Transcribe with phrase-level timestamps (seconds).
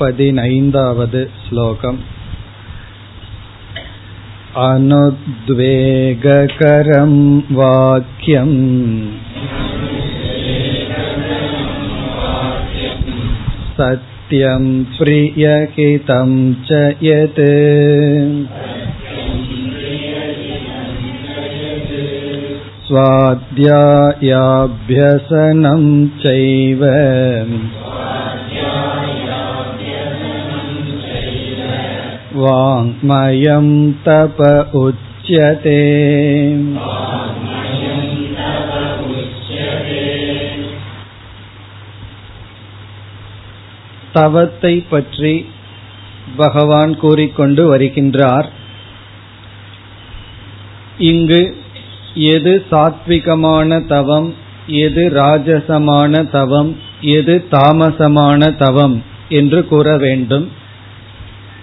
[0.00, 1.98] पदिनैन्दावद् श्लोकम्
[4.64, 5.62] अनुद्वेगकरं
[7.58, 8.52] वाक्यम्
[13.78, 14.66] सत्यं
[14.98, 16.34] प्रियहितं
[16.68, 17.42] च यत्
[22.88, 24.22] स्वाध्यायाभ्यसनं
[26.24, 26.82] चैव
[32.40, 33.68] वाङ्मयं
[34.04, 34.38] तप
[34.76, 35.80] उच्यते
[44.14, 45.34] தவத்தை பற்றி
[46.36, 48.48] பகவான் கூறிக்கொண்டு வருகின்றார்
[51.00, 51.40] இங்கு
[52.14, 54.28] எது சாத்விகமான தவம்
[54.82, 56.70] எது ராஜசமான தவம்
[57.16, 58.96] எது தாமசமான தவம்
[59.30, 60.46] என்று கூற வேண்டும்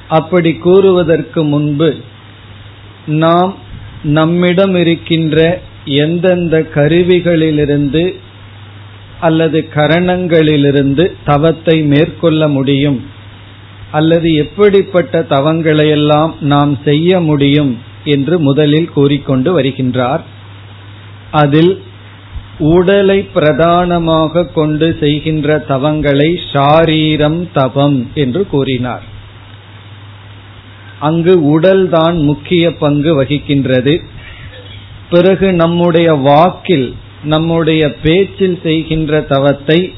[0.09, 1.97] அப்படி கூறுவதற்கு முன்பு
[3.07, 3.55] நாம்
[4.03, 8.15] நம்மிடம் இருக்கின்ற எந்தெந்த கருவிகளிலிருந்து
[9.21, 13.07] அல்லது கரணங்களிலிருந்து தவத்தை மேற்கொள்ள முடியும்?
[13.93, 20.21] அல்லது எப்படிப்பட்ட தவங்களையெல்லாம் நாம் செய்ய முடியும் என்று முதலில் கூறிக்கொண்டு வருகின்றார்.
[21.31, 21.83] அதில்
[22.59, 29.17] உடலை பிரதானமாக கொண்டு செய்கின்ற தவங்களை ஷாரீரம் தவம் என்று கூறினார்.
[31.01, 34.03] அங்கு உடல்தான் முக்கிய பங்கு வகிக்கின்றது.
[35.11, 39.95] பிறகு நம்முடைய வாக்கில் நம்முடைய பேச்சில் செய்கின்ற தவத்தை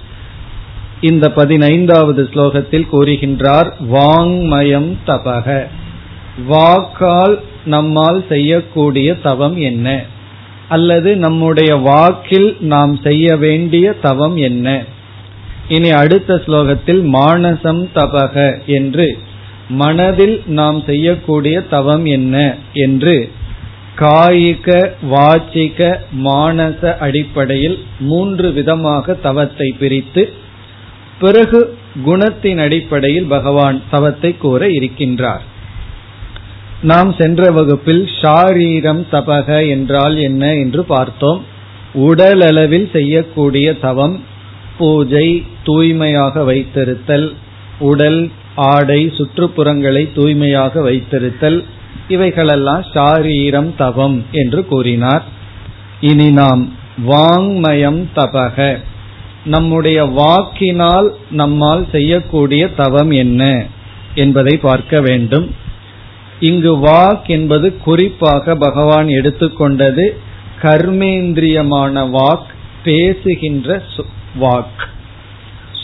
[1.01, 5.67] இந்த பதினைந்தாவது ஸ்லோகத்தில் கூறுகின்றார் வாங்மயம் தபக.
[6.47, 10.05] வாக்கால் நம்மால் செய்யக்கூடிய தவம் என்ன?
[10.69, 14.85] அல்லது நம்முடைய வாக்கில் நாம் செய்ய வேண்டிய தவம் என்ன?
[15.69, 19.19] இனி அடுத்த ஸ்லோகத்தில் மானசம் தபக என்று
[19.71, 22.37] மனதில் நாம் செய்யக்கூடிய தவம் என்ன
[22.73, 23.31] என்று
[23.97, 24.67] காயிக
[25.11, 30.33] வாச்சிக மானச அடிப்படையில் மூன்று விதமாக தவத்தை பிரித்து
[31.19, 35.43] பிறகு குணத்தின் அடிப்படையில் பகவான் தவத்தை கூற இருக்கின்றார்.
[36.83, 41.41] நாம் சென்ற வகுப்பில் ஷாரீரம் தபக என்றால் என்ன என்று பார்த்தோம்.
[41.95, 44.21] உடலளவில் செய்யக்கூடிய தவம்
[44.79, 47.29] பூஜை தூய்மையாக வைத்திருத்தல்
[47.79, 51.65] உடல் ஆடை சுற்றுப்புறங்களை தூய்மையாக வைத்திருத்தல்
[52.09, 55.25] இவைகளெல்லாம் சாரீரம் தவம் என்று கூறினார்.
[56.01, 56.73] இனி நாம்
[57.07, 58.79] வாங்மயம் தபக.
[59.45, 63.67] நம்முடைய வாக்கினால் நம்மால் செய்யக்கூடிய தவம் என்ன
[64.15, 65.55] என்பதை பார்க்க வேண்டும்.
[66.41, 70.09] இங்கு வாக் என்பது குறிப்பாக பகவான் எடுத்துக்கொண்டது
[70.63, 72.49] கர்மேந்திரியமான வாக்
[72.85, 73.83] பேசுகின்ற
[74.41, 74.89] வாக்.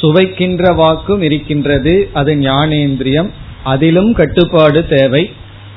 [0.01, 2.11] சுவைக்கின்ற வாக்கும் இருக்கின்றது.
[2.13, 3.31] அது ஞானேந்திரியம்.
[3.65, 5.31] அதிலும் கட்டுப்பாடு தேவை.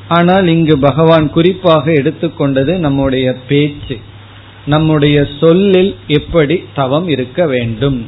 [0.07, 3.97] ஆனால் இங்கு பகவான் குறிப்பாக எடுத்துக்கொண்டது நம்முடைய பேச்சு.
[4.65, 8.07] நம்முடைய சொல்லில் எப்படி தவம் இருக்க வேண்டும்.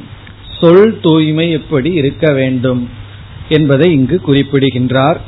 [0.60, 2.88] சொல் தூய்மை எப்படி இருக்க வேண்டும்
[3.48, 5.20] என்பதை இங்கு குறிப்பிடுகின்றார்.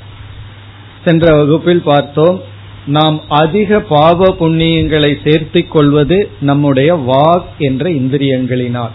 [1.04, 2.42] சென்ற வகுப்பில் பார்த்தோம்.
[2.86, 8.90] நாம் அதிக பாவ புண்ணியங்களை சேர்த்திக் கொள்வது நம்முடைய வாக் என்ற இந்திரியங்களினால்.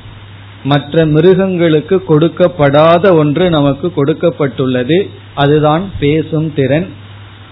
[0.64, 5.10] மற்ற மிருகங்களுக்கு கொடுக்கப்படாத ஒன்று நமக்கு கொடுக்கப்பட்டுள்ளது.
[5.36, 6.88] அதுதான் பேசும் திறன்.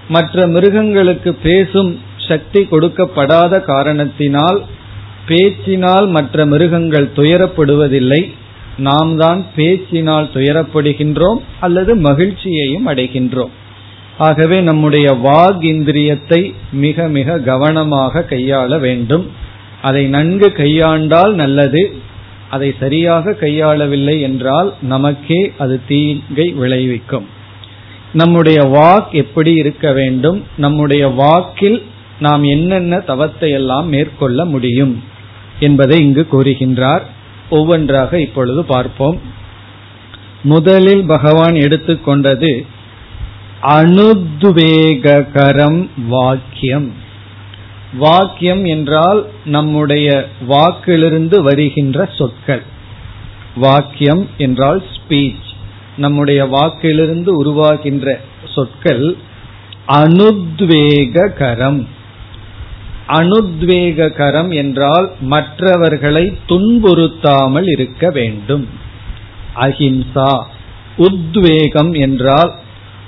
[0.09, 4.63] மற்ற மிருகங்களுக்கு பேசும் சக்தி கொடுக்கப்படாத காரணத்தினால்
[5.27, 8.33] பேச்சினால் மற்ற மிருகங்கள் துயரப்படுவதில்லை.
[8.77, 13.49] நாம் தான் பேச்சினால் துயரப்படுகின்றோம் அல்லது மகிழ்ச்சியையும் அடைகின்றோம்.
[14.17, 19.31] ஆகவே நம்முடைய வாக் இந்திரியத்தை மிக மிக கவனமாக கையாள வேண்டும்.
[19.81, 21.95] அதை நன்கு கையாண்டால் நல்லது.
[22.49, 27.25] அதை சரியாக கையாளவில்லை என்றால் நமக்கே அது தீங்கை விளைவிக்கும்.
[28.13, 30.43] நம்முடைய வாக் எப்படி இருக்க வேண்டும்?
[30.57, 31.83] நம்முடைய வாக்கில்
[32.19, 35.03] நாம் என்னென்ன தவத்தை எல்லாம் மேற்கொள்ள முடியும்
[35.59, 37.01] என்பதை இங்கு கூறுகின்றார்.
[37.49, 39.19] ஒவ்வொன்றாக இப்பொழுது பார்ப்போம்.
[40.43, 42.65] முதலில் பகவான் எடுத்துக்கொண்டது
[43.61, 47.05] அனுத்வேகரம் வாக்கியம்.
[47.97, 50.07] வாக்கியம் என்றால் நம்முடைய
[50.47, 52.63] வாக்கிலிருந்து வருகின்ற சொற்கள்.
[53.55, 55.47] வாக்கியம் என்றால் ஸ்பீச்
[55.97, 58.15] நம்முடைய வாக்கிலிருந்து உருவாகின்ற
[58.55, 59.05] சொற்கள்
[59.87, 61.85] அனுத்வேககரம்.
[63.07, 68.67] அனுத்வேககரம் என்றால் மற்றவர்களை துன்புறுத்தாமல் இருக்க வேண்டும்.
[69.55, 70.43] அஹிம்சா
[70.97, 72.51] உத்வேகம் என்றால்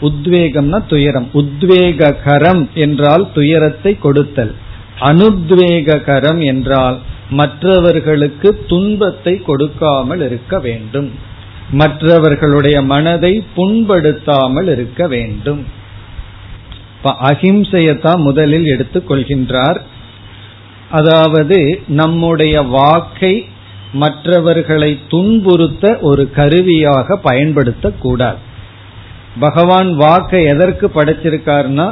[0.02, 1.30] உத்வேகம்னா துயரம்.
[1.34, 4.56] உத்வேககரம் என்றால் துயரத்தை கொடுத்தல்.
[5.00, 6.98] அனுத்வேககரம் என்றால்
[7.30, 11.10] மற்றவர்களுக்கு துன்பத்தை கொடுக்காமல் இருக்க வேண்டும்.
[11.72, 15.62] மற்றவர்களுடைய மனதை புண்படுத்தாமல் இருக்க வேண்டும்.
[17.30, 19.80] அகிம்சையத்தான் முதலில் எடுத்துக்கொள்கின்றார்
[20.90, 21.60] அதாவது
[22.00, 23.34] நம்முடைய வாக்கை
[23.94, 28.40] மற்றவர்களை துன்புறுத்த ஒரு கருவியாக பயன்படுத்தக்கூடாது.
[29.40, 31.88] பகவான் வாக்கை எதற்கு படைச்சிருக்காருன்னா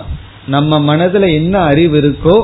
[0.47, 2.37] நம்ம மனதில் என்ன அறிவு இருக்கோ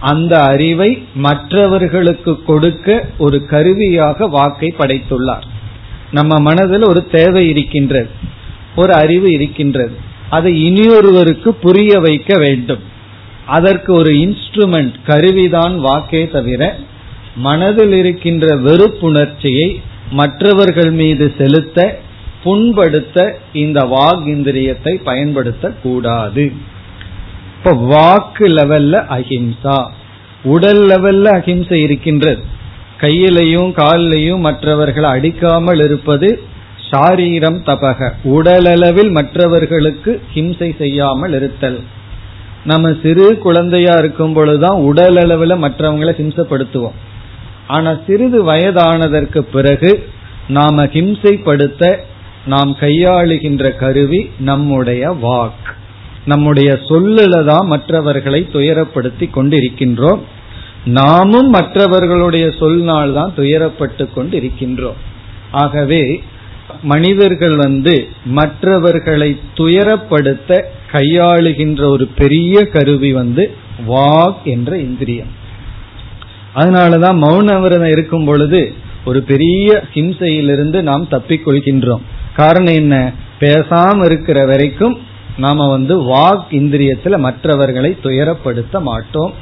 [0.00, 5.46] அந்த அறிவை மற்றவர்களுக்கு கொடுக்க ஒரு கருவியாக வாக்கை படைத்துள்ளார்.
[6.10, 8.08] நம்ம மனதில் ஒரு தேவை இருக்கின்றது
[8.76, 9.94] ஒரு அறிவு இருக்கின்றது.
[10.30, 12.82] அதை இனியொருவருக்கு புரிய வைக்க வேண்டும்.
[13.46, 16.78] அதற்கு ஒரு இன்ஸ்ட்ருமெண்ட் கருவிதான் வாக்கே தவிர
[17.36, 19.76] மனதில் இருக்கின்ற வெறுப்புணர்ச்சியை
[20.10, 22.00] மற்றவர்கள் மீது செலுத்த
[22.44, 26.52] புண்படுத்த இந்த வாக் இந்திரியத்தை பயன்படுத்தக்கூடாது.
[27.62, 29.86] இப்ப வாக்கு லெவல்ல அஹிம்சா.
[30.42, 32.42] உடல் லெவல்ல அஹிம்சை இருக்கின்றது.
[33.00, 36.42] கையிலையும் காலிலையும் மற்றவர்களை அடிக்காமல் இருப்பது
[36.90, 38.12] சாரீரம் தபக.
[38.24, 41.80] உடலளவில் மற்றவர்களுக்கு ஹிம்சை செய்யாமல் இருத்தல்.
[42.64, 46.98] நம்ம சிறு குழந்தையா இருக்கும் பொழுதுதான் உடல் அளவில் மற்றவங்களை ஹிம்சப்படுத்துவோம்.
[47.66, 50.08] ஆனா சிறிது வயதானதற்கு பிறகு
[50.48, 51.96] நாம ஹிம்சைப்படுத்த
[52.46, 55.78] நாம் கையாளுகின்ற கருவி நம்முடைய வாக்கு
[56.26, 60.18] நம்முடைய சொல்லுல தான் மற்றவர்களை துயரப்படுத்தி கொண்டிருக்கின்றோம்.
[60.84, 64.98] நாமும் மற்றவர்களுடைய சொல்னால் தான் துயரப்பட்டு கொண்டிருக்கின்றோம்.
[65.50, 66.22] ஆகவே
[66.82, 73.50] மனிதர்கள் வந்து மற்றவர்களை துயரப்படுத்த கையாளுகின்ற ஒரு பெரிய கருவி வந்து
[73.88, 75.38] வாக் என்ற இந்திரியம்.
[76.54, 78.72] அதனாலதான் மௌன விரதம் இருக்கும் பொழுது
[79.04, 82.00] ஒரு பெரிய ஹிம்சையிலிருந்து நாம் தப்பிக்கொள்கின்றோம்
[82.36, 83.12] காரணம் என்ன?
[83.40, 84.98] பேசாம இருக்கிற வரைக்கும்
[85.44, 89.32] நாம வந்து வாக் இந்திரியத்துல மற்றவர்களை துயரப்படுத்த மாட்டோம்.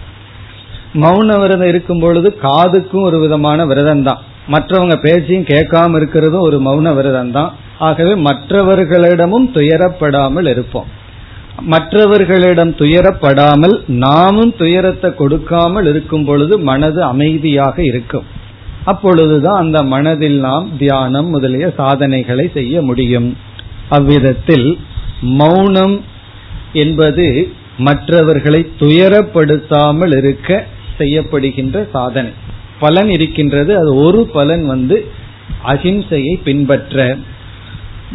[1.02, 4.22] மௌன விரதம் இருக்கும் பொழுது காதுக்கும் ஒரு விதமான விரதம் தான்
[4.54, 7.50] மற்றவங்க பேச்சையும் கேட்காம இருக்கிறதும் ஒரு மௌன விரதம் தான்
[7.86, 10.88] ஆகவே மற்றவர்களிடமும் துயரப்படாமல் இருப்போம்.
[11.72, 18.26] மற்றவர்களிடம் துயரப்படாமல் நாமும் துயரத்தை கொடுக்காமல் இருக்கும் பொழுது மனது அமைதியாக இருக்கும்.
[18.90, 23.28] அப்பொழுதுதான் அந்த மனதில் நாம் தியானம் முதலிய சாதனைகளை செய்ய முடியும்.
[23.96, 24.68] அவ்விதத்தில்
[25.20, 26.04] மௌனம்
[26.72, 27.48] என்பது
[27.78, 30.66] மற்றவர்களை துயரப்படுத்தாமல் இருக்க
[30.98, 32.30] செய்யப்படுகின்ற சாதனை.
[32.78, 33.76] பலன் இருக்கின்றது.
[33.76, 35.06] அது ஒரு பலன் வந்து
[35.66, 37.16] அகிம்சையை பின்பற்ற.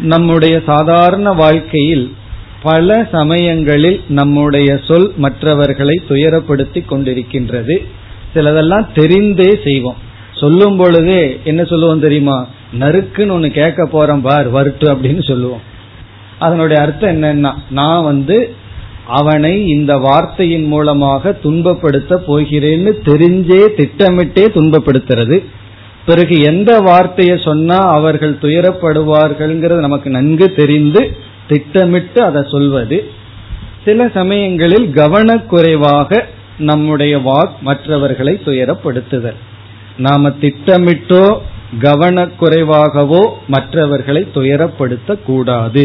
[0.02, 2.14] நம்முடைய சாதாரண வாழ்க்கையில்
[2.62, 7.86] பல சமயங்களில் நம்முடைய சொல் மற்றவர்களை துயரப்படுத்தி கொண்டிருக்கின்றது.
[8.34, 9.96] சிலதெல்லாம் தெரிந்தே செய்வோம்.
[10.34, 12.48] சொல்லும் பொழுதே என்ன சொல்லுவோம் தெரியுமா?
[12.80, 15.72] நறுக்குன்னு ஒன்னு கேட்க போறோம் பார் வருட்டு அப்படின்னு சொல்லுவோம்.
[16.46, 18.38] அதனுடைய அர்த்தம் என்னன்னா நான் வந்து
[19.18, 25.38] அவனை இந்த வார்த்தையின் மூலமாக துன்பப்படுத்த போகிறேன்னு தெரிஞ்சே திட்டமிட்டே துன்பப்படுத்துறது.
[26.06, 31.02] பிறகு எந்த வார்த்தையை சொன்னா அவர்கள் துயரப்படுவார்கள்ங்கிறது நமக்கு நன்கு தெரிந்து
[31.48, 32.98] திட்டமிட்டு அதை சொல்வது.
[33.84, 36.20] சில சமயங்களில் கவனக்குறைவாக
[36.70, 39.40] நம்முடைய வாக் மற்றவர்களை துயரப்படுத்துதல்.
[39.98, 41.24] நாம திட்டமிட்டோ
[41.82, 45.84] கவனக்குறைவாகவோ மற்றவர்களை துயரப்படுத்த கூடாது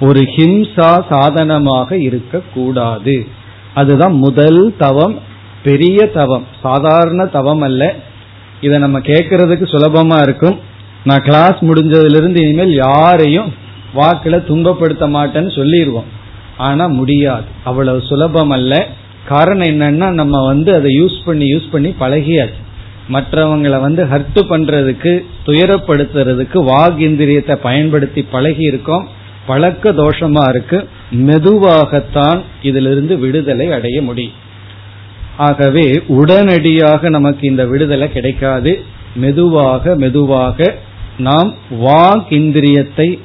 [0.00, 3.26] ஒரு ஹிம்சா சாதனமாக இருக்கக்கூடாது.
[3.74, 5.18] அதுதான் முதல் தவம்
[5.62, 6.44] பெரிய தவம்.
[6.62, 7.94] சாதாரண தவம் அல்ல.
[8.60, 10.58] இதை நம்ம கேட்கறதுக்கு சுலபமா இருக்கும்.
[11.04, 13.54] நான் கிளாஸ் முடிஞ்சதிலிருந்து இனிமேல் யாரையும்
[13.94, 16.04] வாக்கில் துன்பப்படுத்த மாட்டேன்னு சொல்லிடுவோம்
[16.56, 17.44] ஆனா முடியாது.
[17.64, 18.86] அவ்வளவு சுலபம் அல்ல.
[19.28, 22.60] காரணம் என்னன்னா நம்ம வந்து அதை யூஸ் பண்ணி யூஸ் பண்ணி பழகியாச்சு.
[23.12, 29.08] மற்றவங்களை வந்து ஹர்ட் பண்றதுக்கு துயரப்படுத்துறதுக்கு வாக் இந்திரியத்தை பயன்படுத்தி பழகி இருக்கோம்
[29.46, 30.88] பழக்க தோஷமா இருக்கு.
[31.10, 34.32] மெதுவாகத்தான் இதிலிருந்து விடுதலை அடைய முடியும்.
[35.36, 38.84] ஆகவே உடனடியாக நமக்கு இந்த விடுதலை கிடைக்காது.
[39.14, 40.74] மெதுவாக மெதுவாக
[41.18, 43.18] நாம் வாக் இந்திரியத்தை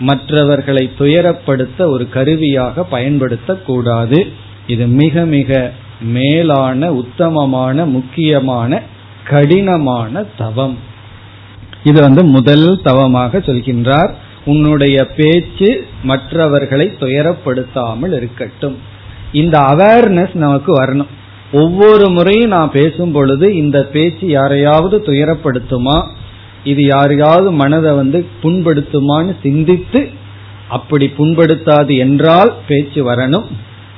[0.00, 4.32] மற்றவர்களை துயரப்படுத்த ஒரு கருவியாக பயன்படுத்தக்கூடாது.
[4.66, 8.82] இது மிக மிக மேலான உத்தமமான முக்கியமான
[9.24, 10.78] கடினமான தவம்.
[11.84, 14.14] இது வந்து முதல் தவமாக சொல்கின்றார்.
[14.44, 18.78] உன்னுடைய பேச்சு மற்றவர்களை துயரப்படுத்தாமல் இருக்கட்டும்.
[19.32, 21.12] இந்த அவேர்னஸ் நமக்கு வரணும்.
[21.52, 26.08] ஒவ்வொரு முறையும் நான் பேசும் பொழுது இந்த பேச்சு யாரையாவது துயரப்படுத்துமா?
[26.64, 30.10] இது யாரையாவது மனதை வந்து புண்படுத்துமான்னு சிந்தித்து
[30.68, 33.44] அப்படி புண்படுத்தாது என்றால் பேச்சு வரணும்.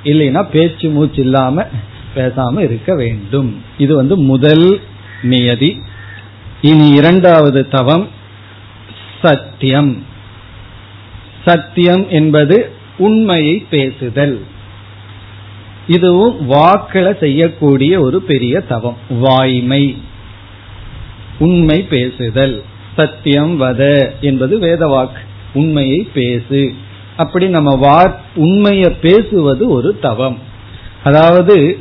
[0.05, 1.67] இல்லைன்னா பேச்சு மூச்சு இல்லாம
[2.15, 3.63] பேசாம இருக்க வேண்டும்.
[3.79, 4.81] இது வந்து முதல்
[5.23, 5.83] நியதி.
[6.61, 8.09] இனி இரண்டாவது தவம்
[9.23, 10.15] சத்தியம்.
[11.47, 14.41] சத்தியம் என்பது உண்மையை பேசுதல்.
[15.87, 18.97] இதுவும் வாக்கள செய்யக்கூடிய ஒரு பெரிய தவம்.
[19.09, 19.97] வாய்மை.
[21.39, 22.63] உண்மை பேசுதல்.
[22.97, 25.21] சத்தியம் வத என்பது வேத வாக்கு.
[25.55, 26.75] உண்மையை பேசு.
[27.17, 30.39] அப்படி நம்ம வா உண்மையை பேசுவது ஒரு தவம்.
[31.05, 31.79] அதாவது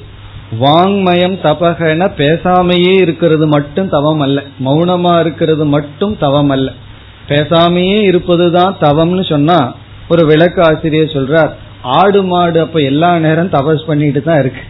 [0.59, 4.43] வாங்மயம் தபகன பேசாமையே இருக்கிறது மட்டும் தவம் அல்ல.
[4.65, 6.73] மௌனமா இருக்கிறது மட்டும் தவம் அல்ல.
[7.27, 9.75] பேசாமையே இருப்பதுதான் தவம்னு சொன்னா
[10.09, 11.49] ஒரு விளக்கு ஆசிரியர் சொல்றார்.
[11.81, 14.61] ஆடு மாடு அப்ப எல்லா நேரம் தபஸ் பண்ணிட்டு தான் இருக்கு.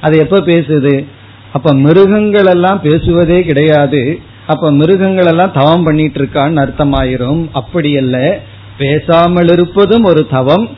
[0.00, 1.06] அது எப்ப பேசுது?
[1.52, 4.20] அப்ப மிருகங்கள் எல்லாம் பேசுவதே கிடையாது.
[4.46, 7.48] அப்ப மிருகங்கள் எல்லாம் தவம் பண்ணிட்டு இருக்கான்னு அர்த்தமாயிரும்.
[7.52, 8.40] அப்படி அல்ல.
[8.78, 10.68] பேசாமல் இருப்பதும் ஒரு தவம்.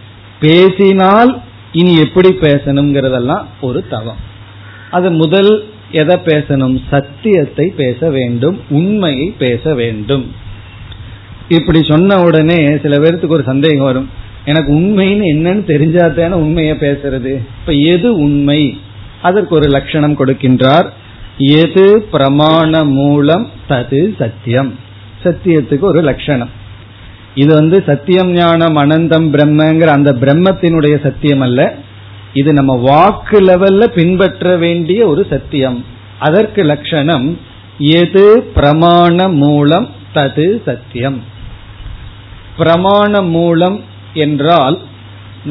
[0.41, 1.43] பேசினால்
[1.73, 4.17] இனி எப்படி பேசணுங்கிறதெல்லாம் ஒரு தவம்.
[4.91, 6.81] அது முதல் எதை பேசணும்?
[6.91, 8.61] சத்தியத்தை பேச வேண்டும்.
[8.69, 10.47] உண்மையை பேச வேண்டும்.
[11.49, 14.11] இப்படி சொன்ன உடனே சில பேர்த்துக்கு ஒரு சந்தேகம் வரும்.
[14.45, 17.35] எனக்கு உண்மைன்னு என்னன்னு தெரிஞ்சாதானே உண்மையை பேசுறது?
[17.61, 18.81] இப்ப எது உண்மை?
[19.23, 20.87] அதற்கு ஒரு லட்சணம் கொடுக்கின்றார்.
[21.39, 24.79] எது பிரமாண மூலம் தது சத்தியம்.
[25.25, 26.51] சத்தியத்துக்கு ஒரு லட்சணம்.
[27.35, 31.75] இது வந்து சத்தியம் ஞானம் அனந்தம் பிரம்மங்கிற அந்த பிரம்மத்தினுடைய சத்தியம் அல்ல.
[32.33, 35.85] இது நம்ம வாக்கு லெவல்ல பின்பற்ற வேண்டிய ஒரு சத்தியம்.
[36.19, 37.39] அதற்கு லட்சணம்
[37.79, 41.37] எது பிரமாண மூலம் தது சத்தியம்.
[42.59, 43.79] பிரமாண மூலம்
[44.25, 44.77] என்றால்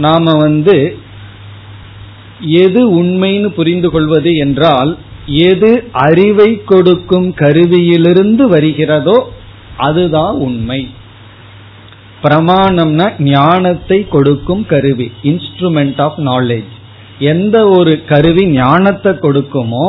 [0.06, 0.78] நாம வந்து
[2.64, 4.92] எது உண்மைன்னு புரிந்து கொள்வது என்றால்
[5.50, 5.70] எது
[6.06, 9.18] அறிவை கொடுக்கும் கருவியிலிருந்து வருகிறதோ
[9.88, 10.82] அதுதான் உண்மை.
[12.24, 16.74] பிரமாணம்னா ஞானத்தை கொடுக்கும் கருவி இன்ஸ்ட்ருமெண்ட் ஆஃப் நாலேஜ்
[17.32, 19.88] எந்த ஒரு கருவி ஞானத்தை கொடுக்குமோ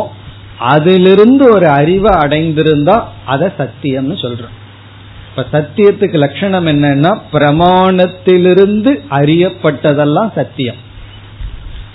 [0.73, 2.97] அதிலிருந்து ஒரு அறிவை அடைந்திருந்தா
[3.27, 4.57] அதை சத்தியம்னு சொல்றோம்.
[5.39, 10.81] இப்ப சத்தியத்துக்கு லட்சணம் என்னன்னா பிரமாணத்திலிருந்து அறியப்பட்டதெல்லாம் சத்தியம்.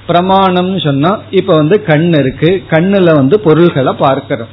[0.07, 4.47] பிரமாணம்னு சொன்னா இப்ப வந்து கண் இருக்கு கண்ணுல வந்து பொருள்களை பார்க்கிறோம்.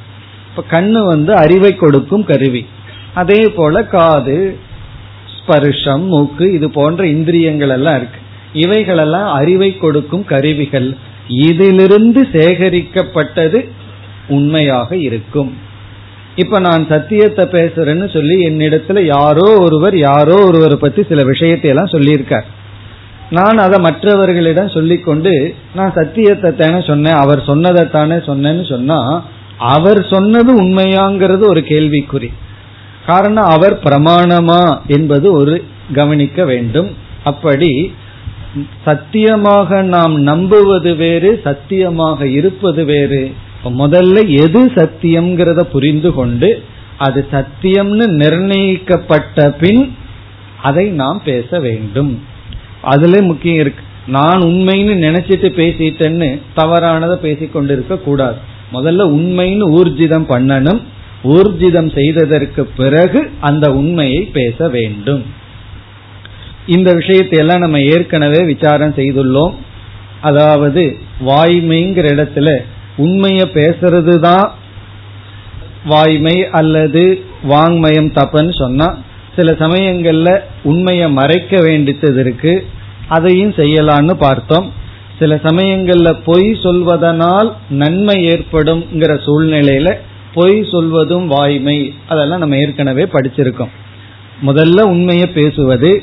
[0.51, 2.67] இப்ப கண்ணு வந்து அறிவை கொடுக்கும் கருவி.
[3.15, 4.59] அதே போல காது
[5.37, 8.21] ஸ்பர்ஷம் மூக்கு இது போன்ற இந்திரியங்கள் எல்லாம் இருக்கு.
[8.53, 10.97] இவைகளெல்லாம் அறிவை கொடுக்கும் கருவிகள்.
[11.29, 13.69] இதிலிருந்து சேகரிக்கப்பட்டது
[14.29, 15.69] உண்மையாக இருக்கும்.
[16.37, 22.47] இப்ப நான் சத்தியத்தை பேசுறேன்னு சொல்லி என்னிடத்துல யாரோ ஒருவர் யாரோ ஒருவரை பத்தி சில விஷயத்தை எல்லாம் சொல்லியிருக்கார்.
[23.31, 29.25] நான் அதை மற்றவர்களிடம் சொல்லிக்கொண்டு நான் சத்தியத்தை தானே சொன்னேன் அவர் சொன்னதை தானே சொன்னேன்னு சொன்னா
[29.59, 32.33] அவர் சொன்னது உண்மையாங்கிறது ஒரு கேள்விக்குறி.
[33.07, 36.91] காரணம் அவர் பிரமாணமா என்பது ஒரு கவனிக்க வேண்டும்.
[37.25, 37.93] அப்படி
[38.85, 43.33] சத்தியமாக நாம் நம்புவது வேறு சத்தியமாக இருப்பது வேறு.
[43.65, 46.63] முதல்ல எது சத்தியம்ங்கிறத புரிந்து கொண்டு
[46.99, 49.95] அது சத்தியம்னு நிர்ணயிக்கப்பட்ட பின்
[50.63, 52.23] அதை நாம் பேச வேண்டும்.
[52.83, 53.85] அதுல முக்கியம் இருக்கு.
[54.07, 58.37] நான் உண்மைன்னு நினைச்சிட்டு பேசிட்டேன்னு தவறானதை பேசிக்கொண்டு இருக்க கூடாது.
[58.73, 60.81] முதல்ல உண்மைன்னு ஊர்ஜிதம் பண்ணணும்.
[61.25, 65.25] ஊர்ஜிதம் செய்ததற்கு பிறகு அந்த உண்மையை பேச வேண்டும்.
[66.67, 69.55] இந்த விஷயத்தை எல்லாம் நம்ம ஏற்கனவே விசாரம் செய்துள்ளோம்.
[70.21, 72.59] அதாவது வாய்மைங்கிற இடத்துல
[72.97, 74.55] உண்மைய பேசுறது தான்
[75.87, 78.99] வாய்மை அல்லது வாங்மயம் தப்புன்னு சொன்னா
[79.37, 82.67] சில சமயங்கள்ல உண்மையை மறைக்க வேண்டியது இருக்கு.
[83.09, 84.73] அதையும் செய்யலான்னு பார்த்தோம்.
[85.19, 89.95] சில சமயங்கள்ல பொய் சொல்வதனால் நன்மை ஏற்படும்ங்கிற சூழ்நிலையில
[90.35, 91.95] பொய் சொல்வதும் வாய்மை.
[92.09, 93.69] அதெல்லாம் நம்ம ஏற்கனவே படிச்சிருக்கோம்.
[94.47, 96.03] முதல்ல உண்மையை பேசுவது.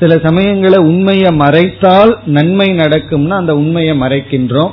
[0.00, 4.70] சில சமயங்களை உண்மையை மறைத்தால் நன்மை நடக்கும்னா அந்த உண்மையை மறைக்கின்றோம்.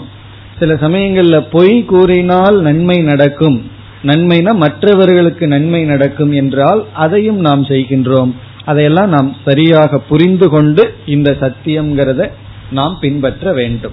[0.60, 3.72] சில சமயங்கள்ல பொய் கூறினால் நன்மை நடக்கும்.
[4.04, 8.32] நன்மைனா மற்றவர்களுக்கு நன்மை நடக்கும் என்றால் அதையும் நாம் செய்கின்றோம்.
[8.66, 12.32] அதையெல்லாம் நாம் சரியாக புரிந்து கொண்டு இந்த சத்தியம்ங்கிறத
[12.72, 13.92] நாம் பின்பற்ற வேண்டும்.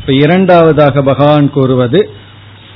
[0.00, 2.10] இப்ப இரண்டாவதாக பகவான் கூறுவது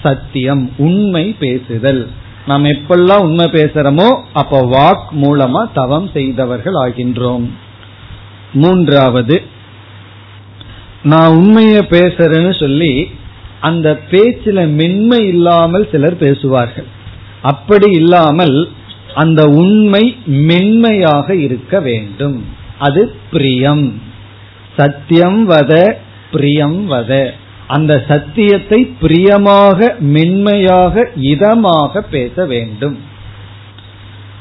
[0.02, 2.08] சத்தியம் உண்மை பேசுதல்.
[2.46, 7.48] நாம் எப்பெல்லாம் உண்மை பேசுறோமோ அப்ப வாக் மூலமா தவம் செய்தவர்கள் ஆகின்றோம்.
[8.52, 9.42] மூன்றாவது
[11.02, 13.08] நான் உண்மைய பேசுறேன்னு சொல்லி
[13.60, 16.86] அந்த பேச்சில மென்மை இல்லாமல் சிலர் பேசுவார்கள்.
[17.42, 18.68] அப்படி இல்லாமல்
[19.14, 22.44] அந்த உண்மை மென்மையாக இருக்க வேண்டும்.
[22.78, 24.00] அது பிரியம்.
[24.76, 25.96] சத்தியம் வத
[26.30, 27.30] பிரியம் வத.
[27.66, 32.98] அந்த சத்தியத்தை பிரியமாக மென்மையாக இதமாக பேச வேண்டும்.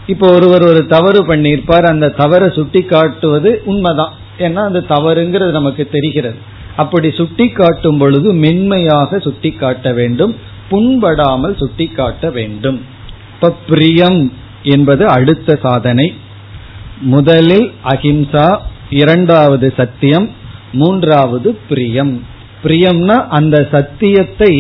[0.08, 1.86] இப்போ ஒருவர் ஒரு தவறு பண்ணியிருப்பார்.
[1.86, 4.14] அந்த தவறை சுட்டி காட்டுவது உண்மைதான்.
[4.46, 6.40] ஏன்னா அந்த தவறுங்கிறது நமக்கு தெரிகிறது.
[6.76, 10.34] அப்படி சுட்டி காட்டும் பொழுது மென்மையாக சுட்டி காட்ட வேண்டும்
[10.72, 12.80] புண்படாமல் சுட்டி காட்ட வேண்டும்.
[13.34, 14.20] இப்ப பிரியம்
[14.64, 16.08] என்பது அடுத்த சாதனை.
[17.14, 18.48] முதலில் அஹிம்சா
[18.90, 20.28] இரண்டாவது சத்தியம்
[20.74, 22.14] மூன்றாவது பிரியம்.
[22.64, 24.54] பிரியம்னா அந்த சத்தியத்தை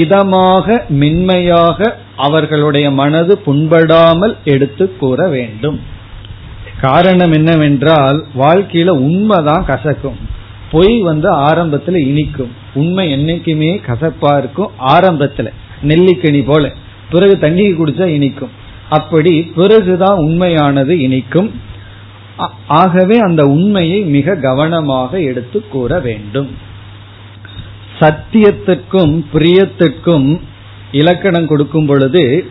[0.00, 0.66] இதமாக
[1.00, 1.78] மென்மையாக
[2.16, 5.78] அவர்களுடைய மனது புண்படாமல் எடுத்து கூற வேண்டும்.
[6.82, 10.16] காரணம் என்னவென்றால் வாழ்க்கையில உண்மைதான் கசக்கும்.
[10.70, 12.50] பொய் வந்து ஆரம்பத்துல இனிக்கும்.
[12.74, 15.52] உண்மை என்னைக்குமே கசப்பா இருக்கும் ஆரம்பத்துல.
[15.82, 16.72] நெல்லிக்கனி போல.
[17.10, 18.50] பிறகு தண்ணி குடிச்சா இனிக்கும்.
[18.88, 21.60] அப்படி பிறகுதான் உண்மையானது இனிக்கும்.
[22.66, 26.50] ஆகவே அந்த உண்மையை மிக கவனமாக எடுத்து கூற வேண்டும்.
[28.00, 30.40] சத்தியத்திற்கும் பிரியத்திற்கும்
[30.92, 32.44] இலக்கணம் கொடுக்கும் பொழுது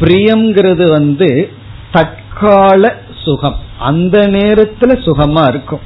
[0.00, 1.50] பிரியம்ங்கிறது வந்து
[1.92, 2.97] தற்கால
[3.28, 3.56] சுகம்.
[3.78, 5.84] அந்த நேரத்துல சுகமா இருக்கும்.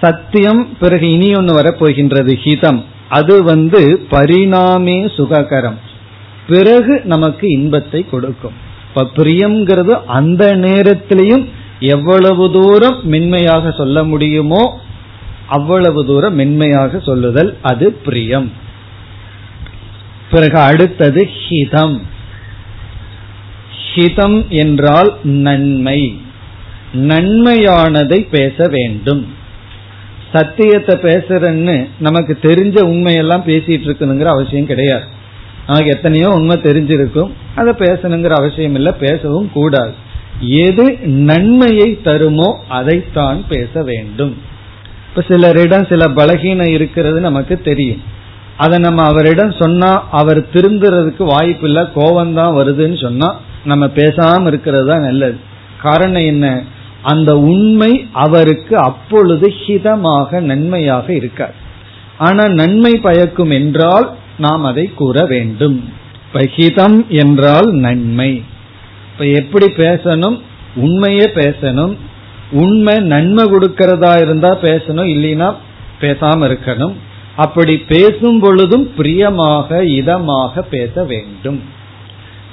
[0.00, 2.80] சத்தியம் பிறகு இனி ஒன்று வரப்போகின்றது ஹிதம்.
[3.08, 5.78] அது வந்து பரிணாமே சுககரம்.
[6.48, 8.56] பிறகு நமக்கு இன்பத்தை கொடுக்கும்.
[8.88, 11.44] இப்ப பிரியம்ங்கிறது அந்த நேரத்திலையும்
[11.80, 14.64] எவ்வளவு தூரம் மென்மையாக சொல்ல முடியுமோ
[15.48, 18.48] அவ்வளவு தூரம் மென்மையாக சொல்லுதல் அது பிரியம்.
[20.30, 21.96] பிறகு அடுத்தது ஹிதம்.
[23.94, 26.20] ஹிதம் என்றால் நன்மை.
[26.92, 29.26] நன்மையானதை பேச வேண்டும்.
[30.32, 35.04] சத்தியத்தை பேசுறன்னு நமக்கு தெரிஞ்ச உண்மையெல்லாம் பேசிட்டு இருக்கணுங்கிற அவசியம் கிடையாது.
[35.66, 37.30] நமக்கு எத்தனையோ உண்மை தெரிஞ்சிருக்கும்.
[37.54, 38.92] அதை பேசணுங்கிற அவசியம் இல்லை.
[38.92, 39.92] பேசவும் கூடாது.
[40.40, 44.36] எது நன்மையை தருமோ அதைத்தான் பேச வேண்டும்.
[45.08, 48.02] இப்ப சிலரிடம் சில பலகீனம் இருக்கிறது நமக்கு தெரியும்.
[48.56, 55.00] அதை நம்ம அவரிடம் சொன்னா அவர் திருந்துறதுக்கு வாய்ப்பு இல்லை கோபம்தான் வருதுன்னு சொன்னா நம்ம பேசாம இருக்கிறது தான்
[55.00, 55.36] நல்லது.
[55.82, 56.62] காரணம் என்ன?
[57.02, 61.52] அந்த உண்மை அவருக்கு அப்பொழுது ஹிதமாக நன்மையாக இருக்காது.
[62.18, 65.92] ஆனா நன்மை பயக்கும் என்றால் நாம் அதை கூற வேண்டும்.
[66.32, 68.42] பகிதம் ஹிதம் என்றால் நன்மை.
[69.12, 70.40] இப்ப எப்படி பேசணும்?
[70.74, 71.96] உண்மையே பேசணும்.
[72.50, 75.54] உண்மை நன்மை கொடுக்கறதா இருந்தா பேசணும் இல்லைன்னா
[76.00, 76.94] பேசாம இருக்கணும்.
[77.36, 81.62] அப்படி பேசும் பொழுதும் பிரியமாக இதமாக பேச வேண்டும்.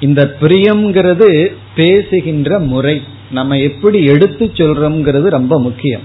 [0.00, 3.02] இந்த பிரியம்ங்கிறது பேசுகின்ற முறை.
[3.30, 6.00] நம்ம எப்படி எடுத்து சொல்றோம்ங்கிறது ரொம்ப முக்கியம்.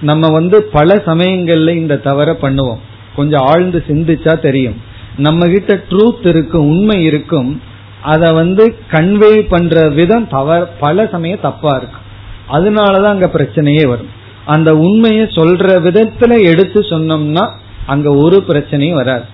[0.00, 2.78] நம்ம வந்து பல சமயங்கள்ல இந்த தவற பண்ணுவோம்.
[3.16, 4.80] கொஞ்சம் ஆழ்ந்து சிந்திச்சா தெரியும்.
[5.16, 7.60] நம்ம கிட்ட ட்ரூத் இருக்கும் உண்மை இருக்கும்.
[8.02, 12.02] அதை வந்து கன்வே பண்ற விதம் தவ பல சமயம் தப்பா இருக்கும்
[12.48, 14.08] அதனாலதான் அங்க பிரச்சனையே வரும்.
[14.44, 17.50] அந்த உண்மையை சொல்ற விதத்துல எடுத்து சொன்னோம்னா
[17.86, 19.24] அங்க ஒரு பிரச்சனையும் வராது.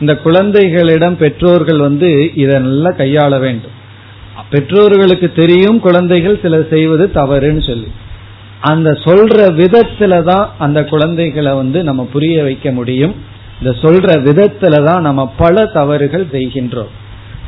[0.00, 3.76] இந்த குழந்தைகளிடம் பெற்றோர்கள் வந்து இதை நல்லா கையாள வேண்டும்.
[4.50, 7.88] பெற்றோர்களுக்கு தெரியும் குழந்தைகள் சில செய்வது தவறுன்னு சொல்லி.
[8.60, 13.14] அந்த சொல்ற விதத்துல தான் அந்த குழந்தைகளை வந்து நம்ம புரிய வைக்க முடியும்.
[13.60, 16.92] இந்த சொல்ற விதத்துல தான் நம்ம பல தவறுகள் செய்கின்றோம்.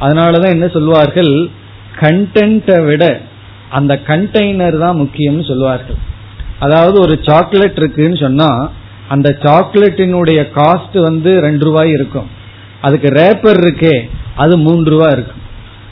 [0.01, 1.33] அதனாலதான் என்ன சொல்வார்கள்?
[2.01, 3.21] கண்டென்ட்டை விட
[3.71, 5.99] அந்த கண்டெய்னர் தான் முக்கியம்னு சொல்வார்கள்.
[6.59, 8.51] அதாவது ஒரு சாக்லேட் இருக்குன்னு சொன்னா
[9.09, 12.29] அந்த சாக்லேட்டினுடைய காஸ்ட் வந்து ரெண்டு ரூபாய் இருக்கும்.
[12.83, 13.95] அதுக்கு ரேப்பர் இருக்கே
[14.43, 15.45] அது மூன்று ரூபா இருக்கும்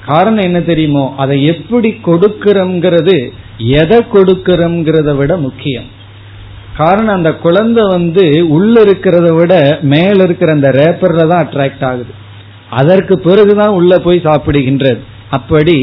[0.06, 3.16] காரணம் என்ன தெரியுமோ அதை எப்படி கொடுக்கிறோம்ங்கிறது
[3.80, 5.88] எதை கொடுக்கிறோம்ங்கிறத விட முக்கியம்.
[6.76, 8.24] காரணம் அந்த குழந்தை வந்து
[8.56, 9.54] உள்ள இருக்கிறத விட
[9.92, 12.12] மேல இருக்கிற அந்த ரேப்பர்ல தான் அட்ராக்ட் ஆகுது.
[12.80, 15.00] அதற்கு பிறகுதான் உள்ள போய் சாப்பிடுகின்றது.
[15.30, 15.78] அப்படி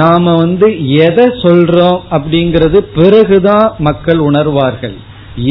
[0.00, 0.66] நாம வந்து
[1.06, 4.96] எதை சொல்றோம் அப்படிங்கிறது பிறகுதான் மக்கள் உணர்வார்கள்.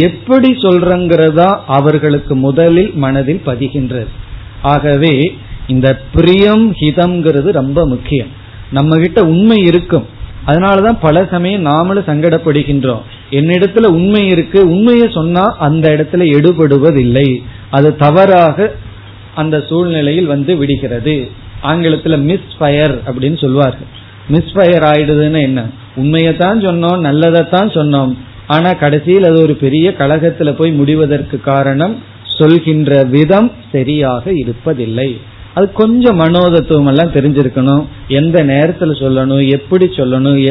[0.07, 4.11] எப்படி சொல்றங்கிறதா அவர்களுக்கு முதலில் மனதில் பதிகின்றது.
[4.61, 8.27] ஆகவே இந்த பிரியம் ஹிதம்ங்கிறது ரொம்ப முக்கியம்.
[8.71, 10.05] நம்ம கிட்ட உண்மை இருக்கும்.
[10.47, 13.01] அதனாலதான் பல சமயம் நாமளும் சங்கடப்படுகின்றோம்.
[13.31, 17.43] என்னிடத்துல உண்மை இருக்கு உண்மையை சொன்னா அந்த இடத்துல எடுபடுவதில்லை.
[17.71, 18.75] அது தவறாக
[19.35, 21.29] அந்த சூழ்நிலையில் வந்து விடுகிறது.
[21.63, 25.65] ஆங்கிலத்துல மிஸ் ஃபயர் அப்படின்னு சொல்வார்கள் மிஸ் ஃபயர் ஆயிடுதுன்னு என்ன?
[25.95, 28.17] உண்மையத்தான் சொன்னோம் நல்லதைத்தான் சொன்னோம்.
[28.47, 32.03] ஆனா கடைசியில் அது ஒரு பெரிய கழகத்துல போய் முடிவதற்கு காரணம்
[32.41, 35.09] சொல்கின்ற விதம் சரியாக இருப்பதில்லை.
[35.53, 37.85] அது கொஞ்சம் மனோதத்துவம் எல்லாம் தெரிஞ்சிருக்கணும்.
[38.19, 40.41] எந்த நேரத்துல சொல்லணும் எப்படி சொல்லணும்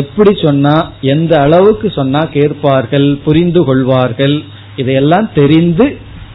[0.00, 0.74] எப்படி சொன்னா
[1.14, 4.36] எந்த அளவுக்கு சொன்னா கேட்பார்கள் புரிந்து கொள்வார்கள்
[4.76, 5.86] இதையெல்லாம் தெரிந்து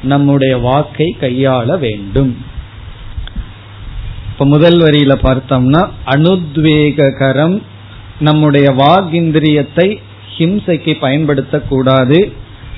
[0.03, 2.31] நம்முடைய வாக்கை கையாள வேண்டும்.
[4.31, 5.81] இப்ப முதல் வரியில பார்த்தோம்னா
[6.15, 7.55] அனுத்வேககரம்
[8.19, 9.87] நம்முடைய வாகிந்திரியத்தை
[10.37, 12.19] ஹிம்சைக்கு பயன்படுத்தக்கூடாது.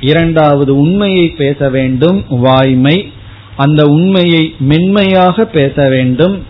[0.01, 3.11] இரண்டாவது உண்மையை பேச வேண்டும் வாய்மை.
[3.55, 6.45] அந்த உண்மையை மென்மையாக பேச வேண்டும்.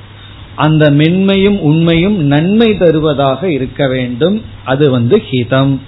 [0.56, 4.42] அந்த மென்மையும் உண்மையும் நன்மை தருவதாக இருக்க வேண்டும்.
[4.66, 5.80] அது வந்து ஹிதம்.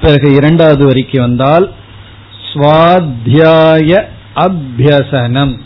[0.00, 1.72] பிறகு இரண்டாவது வரிக்கு வந்தால்
[2.54, 4.04] சுவாத்தியாய
[4.36, 5.58] அபியசனம்.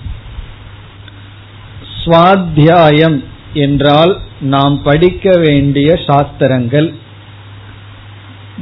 [2.05, 6.95] சுவாத்தியாயம் என்றால் நாம் படிக்க வேண்டிய சாஸ்திரங்கள்.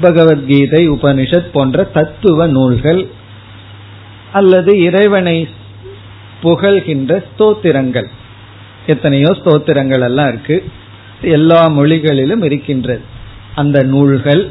[0.00, 3.09] பகவத்கீதை உபனிஷத் போன்ற தத்துவ நூல்கள்
[4.33, 5.48] அல்லது இறைவனை
[6.42, 8.09] புகழ்கின்ற ஸ்தோத்திரங்கள்.
[8.87, 10.64] எத்தனையோ ஸ்தோத்திரங்கள் எல்லாம் இருக்கு.
[11.20, 13.00] எல்லா மொழிகளிலும் இருக்கின்றது.
[13.54, 14.50] அந்த நூல்கள்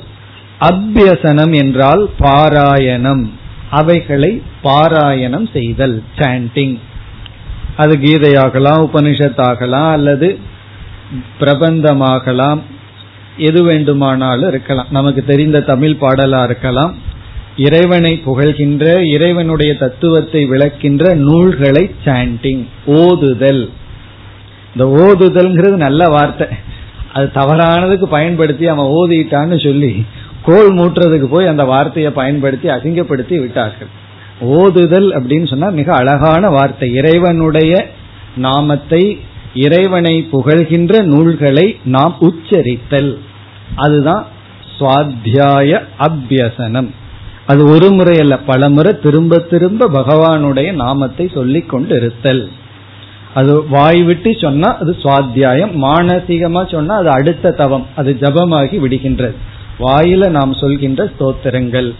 [0.60, 3.30] அபியசனம் என்றால் பாராயணம்.
[3.70, 6.80] அவைகளை பாராயணம் செய்தல் சாண்டிங்
[7.78, 10.40] அது கீதையாகலாம் உபனிஷத்தாகலாம் அல்லது
[11.40, 12.62] பிரபந்தமாகலாம்.
[13.38, 14.88] எது வேண்டுமானாலும் இருக்கலாம்.
[14.90, 16.96] நமக்கு தெரிந்த தமிழ் பாடலா இருக்கலாம்.
[17.58, 23.70] இறைவனை புகழ்கின்ற இறைவனுடைய தத்துவத்தை விளக்கின்ற நூல்களை சாண்டிங் ஓதுதல்.
[24.76, 26.48] இந்த ஓதுதல்ங்கிறது நல்ல வார்த்தை.
[27.14, 30.06] அது தவறானதுக்கு பயன்படுத்தி அவன் ஓதிட்டான்னு சொல்லி
[30.44, 33.88] கோல் மூட்டுறதுக்கு போய் அந்த வார்த்தையை பயன்படுத்தி அசிங்கப்படுத்தி விட்டார்கள்.
[34.42, 36.94] ஓதுதல் அப்படின்னு சொன்னா மிக அழகான வார்த்தை.
[36.94, 37.88] இறைவனுடைய
[38.36, 39.20] நாமத்தை
[39.54, 43.18] இறைவனை புகழ்கின்ற நூல்களை நாம் உச்சரித்தல்.
[43.76, 44.28] அதுதான்
[44.80, 46.90] சுவாத்தியாய அபியசனம்.
[47.46, 52.50] அது ஒரு முறை அல்ல பல முறை திரும்ப திரும்ப பகவானுடைய நாமத்தை சொல்லிக் கொண்டு இருத்தல்
[53.34, 59.36] அது வாய் விட்டு சொன்னா அது சுவாத்தியாயம் மானசீகமா சொன்னா அது அடுத்த தவம் அது ஜபமாகி விடுகின்றது.
[59.80, 61.94] வாயில நாம் சொல்கின்ற ஸ்தோத்திரங்கள்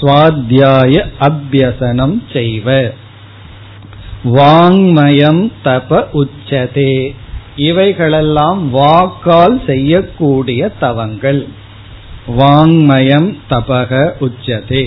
[0.00, 2.92] சுவாத்தியாய அபியசனம் செய்வ.
[4.24, 7.14] வாங்மயம் தப உச்சதே.
[7.56, 11.48] இவைகளெல்லாம் வாக்கால் செய்யக்கூடிய தவங்கள்.
[12.26, 14.86] வாங்மயம் தபக உச்சதே.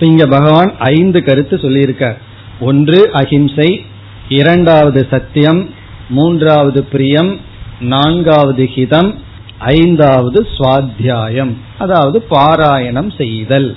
[0.00, 2.16] இங்க பகவான் ஐந்து கருத்து சொல்லியிருக்கார்.
[2.60, 3.84] ஒன்று அஹிம்சை
[4.28, 5.70] இரண்டாவது சத்தியம்.
[6.08, 7.40] மூன்றாவது பிரியம்.
[7.80, 9.14] நான்காவது ஹிதம்.
[9.58, 11.52] ஐந்தாவது சுவாத்தியாயம்.
[11.78, 13.76] அதாவது பாராயணம் செய்தல்.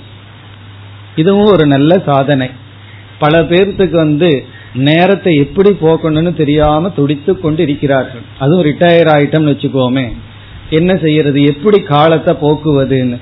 [1.16, 2.50] இதுவும் ஒரு நல்ல சாதனை.
[3.18, 10.12] பல பேர்த்துக்கு வந்து நேரத்தை எப்படி போக்கணும்னு தெரியாம துடித்து கொண்டு இருக்கிறார்கள் அதுவும் ரிட்டையர் ஆயிட்டம்னு வச்சுக்கோமே.
[10.70, 11.42] என்ன செய்யறது?
[11.42, 13.18] எப்படி காலத்தை போக்குவதுன்னு.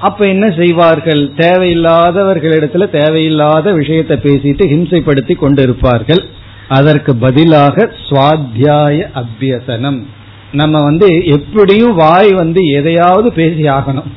[0.00, 1.30] அப்ப என்ன செய்வார்கள்?
[1.36, 6.22] தேவையில்லாதவர்களிடத்துல தேவையில்லாத விஷயத்தை பேசிட்டு ஹிம்சைப்படுத்தி கொண்டிருப்பார்கள்.
[6.68, 10.02] அதற்கு பதிலாக சுவாத்தியாய அபியசனம்.
[10.52, 14.10] நம்ம வந்து எப்படியும் வாய் வந்து எதையாவது பேசி ஆகணும்.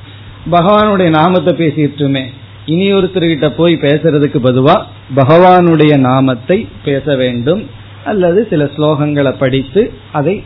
[0.52, 2.26] பகவானுடைய நாமத்தை பேசிட்டுமே
[2.68, 4.76] இனி ஒருத்தர்கிட்ட போய் பேசுறதுக்கு பதுவா
[5.16, 7.62] பகவானுடைய நாமத்தை பேச வேண்டும்.
[8.06, 10.44] அல்லது சில ஸ்லோகங்களை படித்து அதை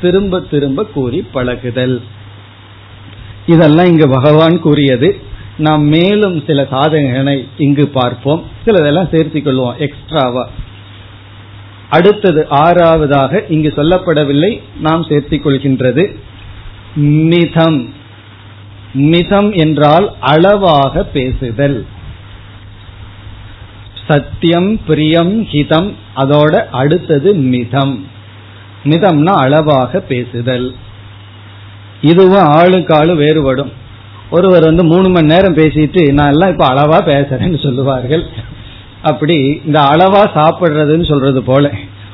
[0.00, 1.96] திரும்ப திரும்ப கூறி பழகுதல்.
[3.46, 5.08] இதெல்லாம் இங்கு பகவான் கூறியது.
[5.56, 8.42] நாம் மேலும் சில சாதனைகளை இங்கு பார்ப்போம்.
[8.66, 10.44] சிலதெல்லாம் சேர்த்தி கொள்வோம் எக்ஸ்ட்ராவா
[11.90, 14.52] அடுத்தது ஆறாவதாக இங்கு சொல்லப்படவில்லை.
[14.80, 16.04] நாம் சேர்த்திக் கொள்கின்றது
[17.32, 17.78] மிதம்
[18.94, 21.86] மிதம் என்றால் அளவாக பேசுதல்.
[24.08, 28.06] சத்தியம் பிரியம் ஹிதம் அதோட அடுத்தது மிதம்.
[28.84, 30.74] மிதம்னா அளவாக பேசுதல்.
[32.00, 33.72] இதுவும் ஆளுக்கு ஆளு வேறுபடும்.
[34.30, 38.26] ஒருவர் வந்து மூணு மணி நேரம் பேசிட்டு நான் எல்லாம் இப்ப அளவா பேசுறேன்னு சொல்லுவார்கள்.
[39.02, 41.70] அப்படி இந்த அளவா சாப்பிடுறதுன்னு சொல்றது போல.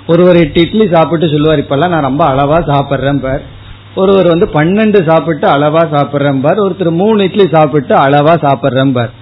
[0.07, 3.59] ஒருவர் எட்டு இட்லி சாப்பிட்டு சொல்லுவார் இப்பெல்லாம் நான் ரொம்ப அளவா சாப்பிட்றேன் பார்.
[3.95, 9.13] ஒருவர் வந்து பன்னெண்டு சாப்பிட்டு அளவா சாப்பிட்றம்பார் ஒருத்தர் மூணு இட்லி சாப்பிட்டு அளவா சாப்பிட்றம்பார்.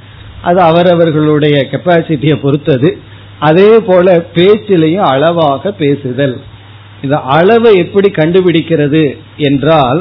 [0.43, 2.91] அது அவரவர்களுடைய கெப்பாசிட்டியை பொறுத்தது.
[3.49, 6.37] அதே போல பேச்சிலையும் அளவாக பேசுதல்.
[7.03, 9.03] இந்த அளவை எப்படி கண்டுபிடிக்கிறது
[9.49, 10.01] என்றால்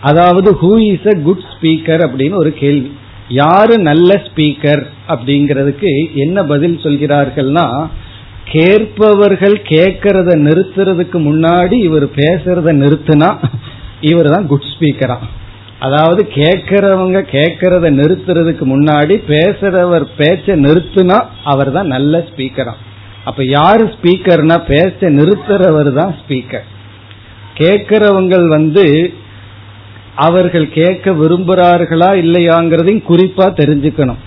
[0.00, 2.90] அதாவது who is a good speaker அப்படின்னு ஒரு கேள்வி.
[3.40, 7.66] யாரு நல்ல ஸ்பீக்கர் அப்படிங்கிறதுக்கு என்ன பதில் சொல்கிறார்கள்னா
[8.52, 13.28] கேட்பவர்கள் கேட்கறத நிறுத்துறதுக்கு முன்னாடி இவர் பேசுறத நிறுத்தினா
[14.08, 15.16] இவர் தான் குட் ஸ்பீக்கரா
[15.86, 21.18] அதாவது கேட்கறவங்க கேட்கறத நிறுத்துறதுக்கு முன்னாடி பேசுறவர் பேச்ச நிறுத்தினா
[21.52, 22.74] அவர் தான் நல்ல ஸ்பீக்கரா
[23.30, 26.68] அப்ப யாரு ஸ்பீக்கர்னா பேச்ச நிறுத்துறவர் தான் ஸ்பீக்கர்
[27.60, 28.84] கேட்கிறவங்கள் வந்து
[30.26, 34.20] அவர்கள் கேட்க விரும்புகிறார்களா இல்லையாங்கிறதையும் குறிப்பா தெரிஞ்சுக்கணும்.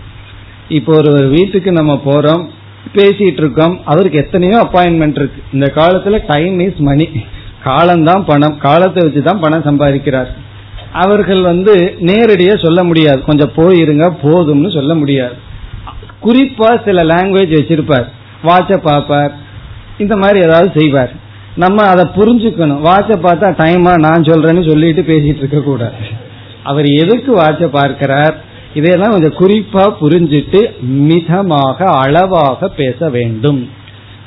[0.78, 2.44] இப்போ ஒரு வீட்டுக்கு நம்ம போறோம்
[2.96, 5.42] பேசிட்டு இருக்கோம் அவருக்கு எத்தனையோ அப்பாயின்மெண்ட் இருக்கு.
[5.56, 7.08] இந்த காலத்துல டைம் இஸ் மணி
[7.63, 10.28] காலம்தான் பணம் காலத்தை வச்சுதான் பணம் சம்பாதிக்கிறார்.
[10.93, 13.21] அவர்கள் வந்து நேரடியா சொல்ல முடியாது.
[13.21, 15.34] கொஞ்சம் போயிருங்க போதும்னு சொல்ல முடியாது.
[16.23, 18.08] குறிப்பா சில லாங்குவேஜ் வச்சிருப்பார்.
[18.43, 19.36] வாட்ச பார்ப்பார்.
[19.97, 21.12] இந்த மாதிரி ஏதாவது செய்வார்.
[21.56, 22.82] நம்ம அதை புரிஞ்சுக்கணும்.
[22.84, 25.91] வாட்ச பார்த்தா டைமா நான் சொல்றேன்னு சொல்லிட்டு பேசிட்டு இருக்க கூடாது.
[26.63, 28.43] அவர் எதுக்கு வாட்ச பார்க்கிறார்?
[28.73, 33.69] இதையெல்லாம் கொஞ்சம் குறிப்பா புரிஞ்சிட்டு மிதமாக அளவாக பேச வேண்டும்.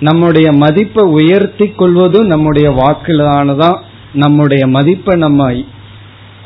[0.01, 3.79] நம்முடைய மதிப்பை உயர்த்தி கொள்வதும் நம்முடைய வாக்கிலானதான்.
[4.13, 5.53] நம்முடைய மதிப்பை நம்ம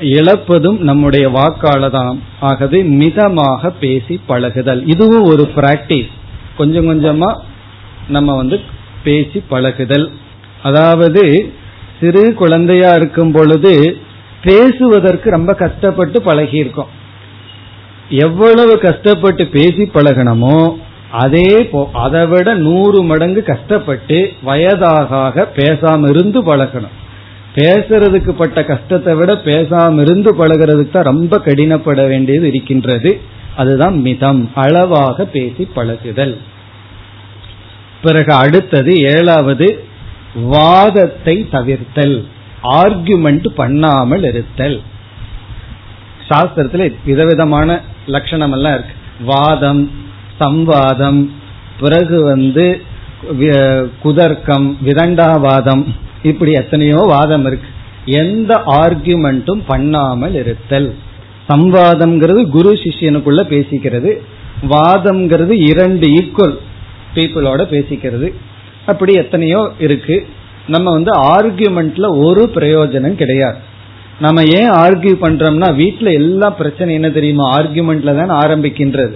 [0.00, 4.82] இழப்பதும் நம்முடைய வாக்கால தான் ஆகவே மிதமாக பேசி பழகுதல்.
[4.86, 6.08] இதுவும் ஒரு பிராக்டிஸ்
[6.56, 7.38] கொஞ்சம் கொஞ்சமா
[8.08, 8.60] நம்ம வந்து
[9.04, 10.10] பேசி பழகுதல்.
[10.62, 11.52] அதாவது
[12.00, 13.96] சிறு குழந்தையா இருக்கும் பொழுது
[14.42, 16.88] பேசுவதற்கு ரொம்ப கஷ்டப்பட்டு பழகி இருக்கோம்
[18.08, 20.74] எவ்வளவு கஷ்டப்பட்டு பேசி பழகணுமோ
[21.12, 26.96] அதே போ அதை விட நூறு மடங்கு கஷ்டப்பட்டு வயதாக பேசாம இருந்து பழகணும்.
[27.54, 33.20] பேசுறதுக்கு பட்ட கஷ்டத்தை விட பேசாம இருந்து பழகிறதுக்கு தான் ரொம்ப கடினப்பட வேண்டியது இருக்கின்றது.
[33.56, 36.38] அதுதான் மிதம் அளவாக பேசி பழகுதல்.
[38.02, 39.84] பிறகு அடுத்தது ஏழாவது
[40.34, 42.24] வாதத்தை தவிர்த்தல்
[42.62, 44.82] ஆர்குமெண்ட் பண்ணாமல் இருத்தல்.
[46.28, 48.94] சாஸ்திரத்துல விதவிதமான லட்சணம் எல்லாம் இருக்கு.
[49.24, 49.90] வாதம்
[50.40, 51.20] சம்வாதம்.
[51.82, 52.64] பிறகு வந்து
[54.04, 55.84] குதர்க்கம் விதண்டாவாதம்.
[56.30, 57.70] இப்படி எத்தனையோ வாதம் இருக்கு.
[58.20, 60.88] எந்த ஆர்குமெண்ட்டும் பண்ணாமல் இருத்தல்.
[61.50, 64.10] சம்வாதம்ங்கிறது குரு சிஷியனுக்குள்ள பேசிக்கிறது.
[64.74, 66.56] வாதம்ங்கிறது இரண்டு ஈக்குவல்
[67.14, 68.28] பீப்புளோட பேசிக்கிறது.
[68.90, 70.16] அப்படி எத்தனையோ இருக்கு.
[70.74, 73.58] நம்ம வந்து ஆர்கியூமெண்ட்ல ஒரு பிரயோஜனம் கிடையாது.
[74.24, 77.44] நம்ம ஏன் ஆர்கியூ பண்றோம்னா வீட்டில் எல்லா பிரச்சனை என்ன தெரியுமா?
[77.58, 79.14] ஆர்கியூமெண்ட்ல தான் ஆரம்பிக்கின்றது.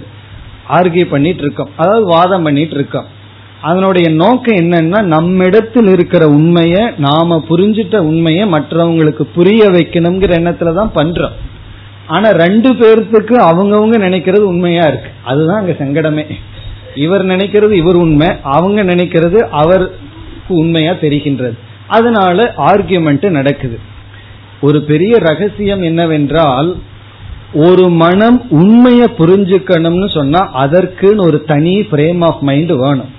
[0.69, 3.05] ஆர்கியூ பண்ணிட்டு இருக்கோம் அதாவது வாதம் பண்ணிட்டு இருக்கோம்
[3.61, 11.31] அதனுடைய நோக்கம் என்னன்னா நம்மிடத்தில் இருக்கிற உண்மைய நாம புரிஞ்சிட்ட உண்மைய மற்றவங்களுக்கு புரிய வைக்கணுங்கிற எண்ணத்துல தான் பண்றோம்.
[12.07, 15.09] ஆனா ரெண்டு பேர்த்துக்கு அவங்கவுங்க நினைக்கிறது உண்மையா இருக்கு.
[15.23, 16.25] அதுதான் அங்க சங்கடமே.
[16.95, 19.95] இவர் நினைக்கிறது இவர் உண்மை அவங்க நினைக்கிறது அவருக்கு
[20.47, 21.57] உண்மையா தெரிகின்றது.
[21.87, 23.79] அதனால ஆர்கியூமெண்ட் நடக்குது.
[24.61, 26.75] ஒரு பெரிய ரகசியம் என்னவென்றால்
[27.55, 33.11] ஒரு மனம் உண்மையை புரிஞ்சுக்கணும்னு சொன்னா அதற்குன்னு ஒரு தனி ஃப்ரேம் ஆஃப் மைண்ட் வேணும்.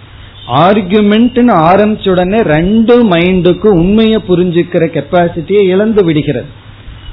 [0.46, 6.46] ஆர்குமெண்ட்னு ஆரம்பிச்ச உடனே ரெண்டு மைண்டுக்கு உண்மையை புரிஞ்சுக்கிற கெப்பாசிட்டியை இழந்து விடுகிறது.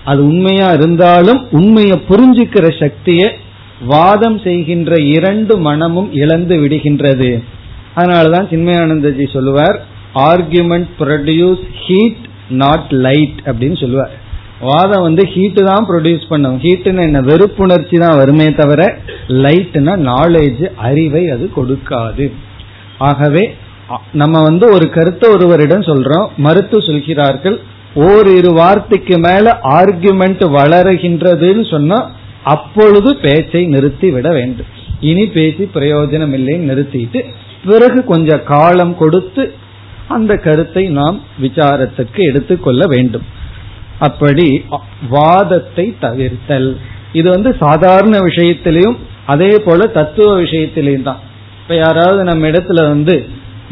[0.06, 3.30] அது உண்மையா இருந்தாலும் உண்மையை புரிஞ்சுக்கிற சக்தியை
[3.86, 7.44] வாதம் செய்கின்ற இரண்டு மனமும் இழந்து விடுகின்றது.
[7.96, 14.22] அதனாலதான் சின்மயானந்தஜி சொல்லுவார் argument produce heat not light அப்படின்னு சொல்லுவார்.
[14.67, 16.58] வாதம் வந்து ஹீட்டு தான் ப்ரொடியூஸ் பண்ணும்.
[16.63, 17.19] ஹீட்டுன்னு என்ன?
[17.30, 18.82] வெறுப்புணர்ச்சி தான் வருமே தவிர
[19.45, 22.28] லைட்னா நாலேஜ் அறிவை அது கொடுக்காது.
[23.10, 23.43] ஆகவே
[24.21, 26.28] நம்ம வந்து ஒரு கருத்தை ஒருவரிடம் சொல்றோம்.
[26.45, 27.58] மறுத்து சொல்கிறார்கள்
[28.06, 29.47] ஓரிரு வார்த்தைக்கு மேல
[29.80, 31.99] ஆர்குமெண்ட் வளருகின்றதுன்னு சொன்னா
[32.54, 34.69] அப்பொழுது பேச்சை நிறுத்தி விட வேண்டும்.
[35.10, 37.21] இனி பேசி பிரயோஜனம் இல்லைன்னு நிறுத்திட்டு
[37.67, 39.43] பிறகு கொஞ்சம் காலம் கொடுத்து
[40.15, 43.26] அந்த கருத்தை நாம் விசாரத்துக்கு எடுத்துக்கொள்ள வேண்டும்.
[44.08, 44.48] அப்படி
[45.16, 46.70] வாதத்தை தவிர்த்தல்.
[47.20, 48.98] இது வந்து சாதாரண விஷயத்திலையும்
[49.34, 51.22] அதே போல தத்துவ விஷயத்திலையும் தான்.
[51.62, 53.16] இப்ப யாராவது நம்ம இடத்துல வந்து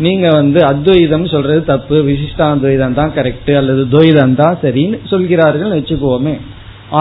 [0.05, 6.35] நீங்க வந்து அத்வைதம் சொல்றது தப்பு விசிஷ்டாத்வைதம் தான் கரெக்ட் அல்லது துவைதம் தான் சரின்னு சொல்கிறார்கள் வச்சுக்கோமே.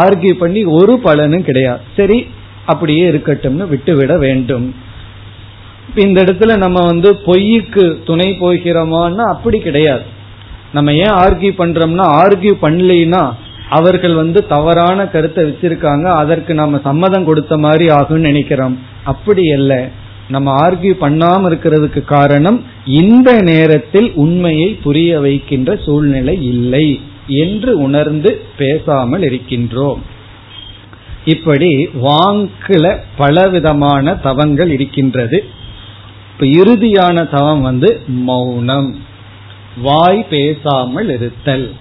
[0.02, 1.82] ஆர்கியூ பண்ணி ஒரு பலனும் கிடையாது.
[1.98, 2.18] சரி
[2.72, 4.66] அப்படியே இருக்கட்டும்னு விட்டுவிட வேண்டும்.
[6.04, 10.04] இந்த இடத்துல நம்ம வந்து பொய்யுக்கு துணை போகிறோமான்னா அப்படி கிடையாது.
[10.72, 13.32] நம்ம ஏன் ஆர்கியூ பண்றோம்னா ஆர்கியூ பண்ணலைன்னா
[13.68, 18.78] அவர்கள் வந்து தவறான கருத்தை வச்சிருக்காங்க அதற்கு நம்ம சம்மதம் கொடுத்த மாதிரி ஆகும்னு நினைக்கிறோம்.
[19.04, 19.88] அப்படி அல்ல.
[20.28, 29.22] நம்ம ஆர்கியூ பண்ணாம இருக்கிறதுக்கு காரணம் இந்த நேரத்தில் உண்மையை புரிய வைக்கின்ற சூழ்நிலை இல்லை என்று உணர்ந்து பேசாமல்
[29.22, 30.00] இருக்கின்றோம்.
[31.24, 35.44] இப்படி வாங்கில பலவிதமான தவங்கள் இருக்கின்றது.
[36.32, 38.96] இப்ப இறுதியான தவம் வந்து மௌனம்.
[39.76, 41.72] வாய் பேசாமல் இருத்தல்.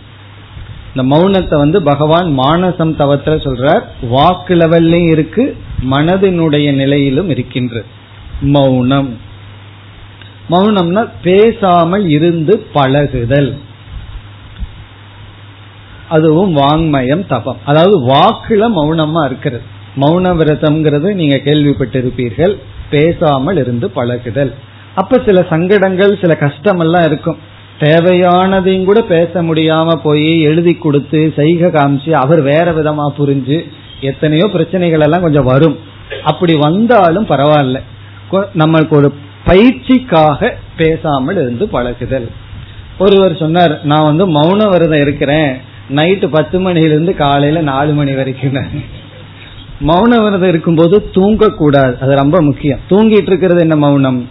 [0.95, 3.81] இந்த மௌனத்தை வந்து பகவான் மானசம் தவத்துல சொல்றார்.
[4.01, 5.57] வாக்கு லெவல்லையும் இருக்கு
[5.89, 7.85] மனதினுடைய நிலையிலும் இருக்கின்றது
[8.41, 9.17] மௌனம்.
[10.49, 13.57] மௌனம்னா பேசாமல் இருந்து பழகுதல்.
[16.09, 17.57] அதுவும் வாங்மயம் தபம்.
[17.65, 19.63] அதாவது வாக்குல மௌனமா இருக்கிறது.
[19.95, 22.57] மௌன விரதம்ங்கிறது நீங்க கேள்விப்பட்டிருப்பீர்கள்.
[22.89, 24.53] பேசாமல் இருந்து பழகுதல்.
[24.95, 27.37] அப்ப சில சங்கடங்கள் சில கஷ்டம் எல்லாம் இருக்கும்.
[27.79, 33.69] தேவையானதையும் கூட பேச முடியாம போய் எழுதி கொடுத்து செய்க காமிச்சு அவர் வேற விதமா புரிஞ்சு
[34.01, 35.79] எத்தனையோ பிரச்சனைகள் எல்லாம் கொஞ்சம் வரும்.
[36.23, 37.79] அப்படி வந்தாலும் பரவாயில்ல.
[38.31, 39.13] நம்மளுக்கு ஒரு
[39.45, 42.29] பயிற்சிக்காக பேசாமல் இருந்து பழகுதல்.
[42.99, 45.57] ஒருவர் சொன்னார் நான் வந்து மௌன விரதம் இருக்கிறேன்.
[45.89, 48.53] நைட்டு பத்து மணிலிருந்து காலையில நாலு மணி வரைக்கும்.
[49.87, 51.97] மௌன விரதம் இருக்கும்போது தூங்கக்கூடாது.
[51.97, 52.79] அது ரொம்ப முக்கியம்.
[52.89, 54.29] தூங்கிட்டு இருக்கிறது என்ன மௌனம்?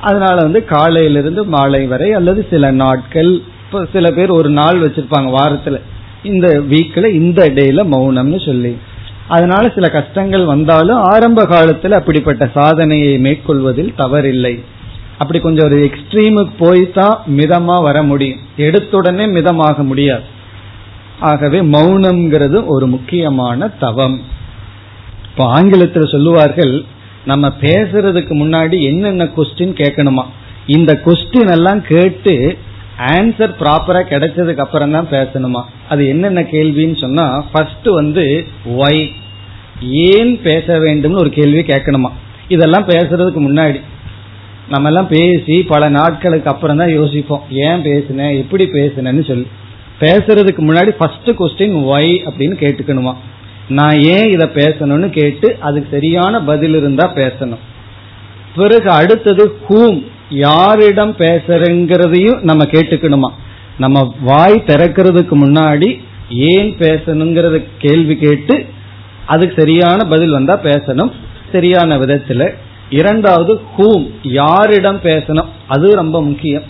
[0.00, 5.80] அதனால வந்து காலையிலிருந்து மாலை வரை அல்லது சில நாட்கள் இப்போ சில பேர் ஒரு நாள் வச்சிருப்பாங்க வாரத்துல.
[6.22, 8.76] இந்த வீக்ல இந்த டேல மௌனம்னு சொல்லி.
[9.28, 14.60] அதனால சில கஷ்டங்கள் வந்தாலும் ஆரம்ப காலத்துல அப்படிப்பட்ட சாதனையை மேற்கொள்வதில் தவறில்லை.
[15.18, 18.38] அப்படி கொஞ்சம் ஒரு எக்ஸ்ட்ரீமுக்கு போய் தான் மிதமா வர முடியும்.
[18.56, 20.22] எடுத்துடனே மிதமாக முடியாது.
[21.20, 24.20] ஆகவே மௌனம்ங்கிறது ஒரு முக்கியமான தவம்.
[25.30, 26.84] இப்போ ஆங்கிலத்தில் சொல்லுவார்கள்
[27.28, 30.24] நம்ம பேசுறதுக்கு முன்னாடி என்னென்ன கொஸ்டின் கேட்கணுமா?
[30.66, 32.34] இந்த கொஸ்டின் எல்லாம் கேட்டு
[32.98, 35.62] ஆன்சர் ப்ராப்பரா கிடைச்சதுக்கு அப்புறம் தான் பேசணுமா?
[35.88, 39.02] அது என்னென்ன கேள்வின்னு சொன்னா ஃபர்ஸ்ட் வந்து ஒய்
[40.12, 42.10] ஏன் பேச வேண்டும்னு ஒரு கேள்வி கேட்கணுமா?
[42.48, 43.80] இதெல்லாம் பேசுறதுக்கு முன்னாடி.
[44.68, 47.44] நம்ம எல்லாம் பேசி பல நாட்களுக்கு அப்புறம் தான் யோசிப்போம்.
[47.50, 49.46] ஏன் பேசினேன் எப்படி பேசினேன்னு சொல்லி.
[50.00, 53.14] பேசுறதுக்கு முன்னாடி ஃபர்ஸ்ட் கொஸ்டின் ஒய் அப்படின்னு கேட்டுக்கணுமா?
[53.68, 57.58] நான் ஏன் இதை பேசணும்னு கேட்டு அதுக்கு சரியான பதில் இருந்தா பேசணும்.
[58.56, 63.30] பிறகு அடுத்தது ஹூம் யாரிடம் பேசுறங்கிறதையும் நம்ம கேட்டுக்கணுமா?
[63.78, 66.00] நம்ம வாய் திறக்கிறதுக்கு முன்னாடி
[66.30, 68.66] ஏன் பேசணுங்கிறத கேள்வி கேட்டு
[69.26, 71.10] அதுக்கு சரியான பதில் வந்தா பேசணும்.
[71.52, 72.54] சரியான விதத்துல.
[72.90, 75.48] இரண்டாவது ஹூம் யாரிடம் பேசணும்?
[75.66, 76.62] அது ரொம்ப முக்கியம்.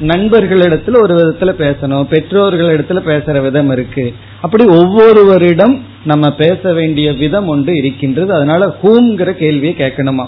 [0.00, 4.14] நண்பர்களிடத்துல ஒரு விதத்துல பேசணும் பெற்றோர்களிடத்துல பேசுற விதம் இருக்கு.
[4.40, 8.34] அப்படி ஒவ்வொருவரிடம் நம்ம பேச வேண்டிய விதம் ஒன்று இருக்கின்றது.
[8.34, 10.26] அதனால ஹூம்ங்கிற கேள்வியை கேட்கணுமா?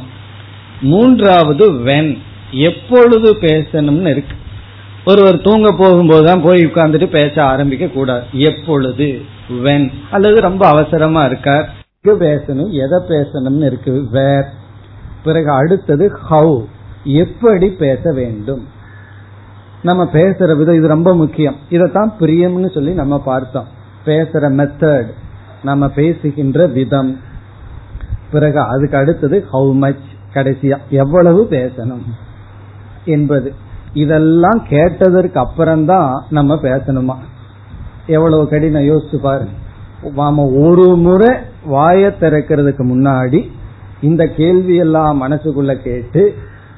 [0.80, 2.18] மூன்றாவது வென்
[2.50, 4.36] எப்பொழுது பேசணும்னு இருக்கு.
[5.04, 8.24] ஒருவர் தூங்க போகும்போது தான் போய் உட்கார்ந்துட்டு பேச ஆரம்பிக்க கூடாது.
[8.32, 11.76] எப்பொழுது வென் அல்லது ரொம்ப அவசரமா இருக்கார்.
[12.04, 14.06] பேசணும் எதை பேசணும்னு இருக்கு?
[14.10, 14.44] வேர்
[15.24, 16.64] பிறகு அடுத்தது ஹவு
[17.04, 18.76] எப்படி பேச வேண்டும்?
[19.82, 21.56] நம்ம பேசுற விதம் இது ரொம்ப முக்கியம்.
[21.68, 23.66] இதைத்தான் பிரியம்னு சொல்லி நம்ம பார்த்தோம்.
[24.06, 25.06] பேசுற மெத்தட்
[25.62, 27.16] நம்ம பேசுகின்ற விதம்.
[28.32, 29.98] பிறகு அதுக்கு அடுத்தது ஹவு மச்
[30.34, 32.02] கடைசியா எவ்வளவு பேசணும்
[33.04, 33.54] என்பது.
[33.92, 37.14] இதெல்லாம் கேட்டதற்கு அப்புறம்தான் நம்ம பேசணுமா?
[38.06, 39.44] எவ்வளவு கடினம் யோசிச்சு பாரு.
[40.14, 41.36] நாம ஒரு முறை
[41.70, 43.50] வாய திறக்கிறதுக்கு முன்னாடி
[44.00, 46.34] இந்த கேள்வியெல்லாம் மனசுக்குள்ள கேட்டு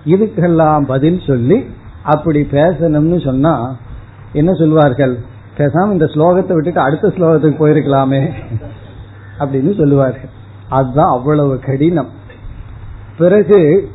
[0.07, 1.65] இதுக்கெல்லாம் பதில் சொல்லி
[2.03, 3.77] அப்படி பேசணும்னு சொன்னா
[4.33, 5.19] என்ன சொல்வார்கள்?
[5.59, 8.33] பேசாம இந்த ஸ்லோகத்தை விட்டுட்டு அடுத்த ஸ்லோகத்துக்கு போயிருக்கலாமே
[9.39, 10.29] அப்படின்னு சொல்லுவார்கள்.
[10.69, 12.09] அதுதான் அவ்வளவு கடினம்.
[13.19, 13.89] பிறகு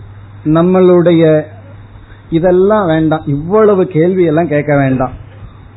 [0.43, 1.43] நம்மளுடைய
[2.29, 3.23] இதெல்லாம் வேண்டாம்.
[3.25, 5.11] இவ்வளவு கேள்வி எல்லாம் கேட்க வேண்டாம்.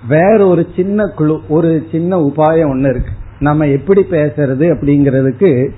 [0.09, 3.13] வேற ஒரு சின்ன குழு ஒரு சின்ன உபாயம் ஒண்ணு இருக்கு.
[3.39, 5.71] நம்ம எப்படி பேசுறது அப்படிங்கிறதுக்கு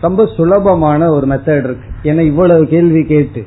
[0.00, 2.12] ரொம்ப சுலபமான ஒரு மெத்தட் இருக்கு.
[2.12, 3.44] ஏன்னா இவ்வளவு கேள்வி கேட்டு.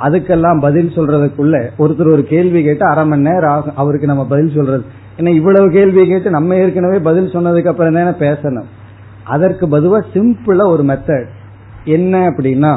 [0.00, 3.76] அதுக்கெல்லாம் பதில் சொல்றதுக்குள்ள ஒருத்தர் ஒரு கேள்வி கேட்டு அரை மணி நேரம் ஆகும்.
[3.76, 4.84] அவருக்கு நம்ம பதில் சொல்றது.
[5.18, 8.68] ஏன்னா இவ்வளவு கேள்வி கேட்டு நம்ம ஏற்கனவே பதில் சொன்னதுக்கு அப்புறம் தானே பேசணும்.
[9.24, 11.26] அதற்கு பதுவா சிம்பிளா ஒரு மெத்தட்
[11.84, 12.72] என்ன அப்படின்னா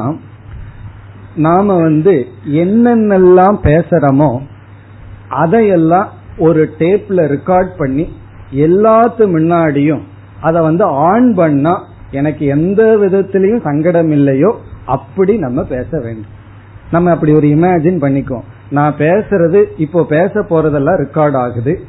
[1.35, 2.13] நாம வந்து
[2.61, 4.39] என்னென்னலாம் பேசுறோமோ
[5.29, 8.05] அதையெல்லாம் ஒரு டேப்ல ரெக்கார்ட் பண்ணி
[8.53, 10.01] எல்லாத்து முன்னாடியும்
[10.41, 11.73] அதை வந்து ஆன் பண்ணா
[12.11, 14.51] எனக்கு எந்த விதத்திலையும் சங்கடம் இல்லையோ
[14.85, 16.37] அப்படி நம்ம பேச வேண்டும்.
[16.91, 18.47] நம்ம அப்படி ஒரு இமேஜின் பண்ணிக்குவோம்.
[18.69, 21.79] நான் பேசுறது இப்போ பேச போறதெல்லாம் ரெக்கார்ட் ஆகுது.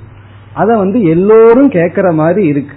[0.55, 2.77] அத வந்து எல்லோரும் கேட்கிற மாதிரி இருக்கு.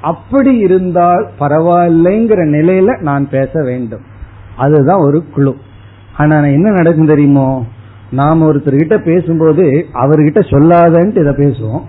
[0.00, 4.00] அப்படி இருந்தால் பரவாயில்லைங்கிற நிலையில நான் பேச வேண்டும்.
[4.56, 5.56] அதுதான் ஒரு குழு
[6.16, 7.64] ஆனா என்ன நடக்கும் தெரியுமோ?
[8.10, 11.82] நாம ஒருத்தர்கிட்ட பேசும்போது அவர்கிட்ட சொல்லாதன்ட்டு இதை பேசுவோம்.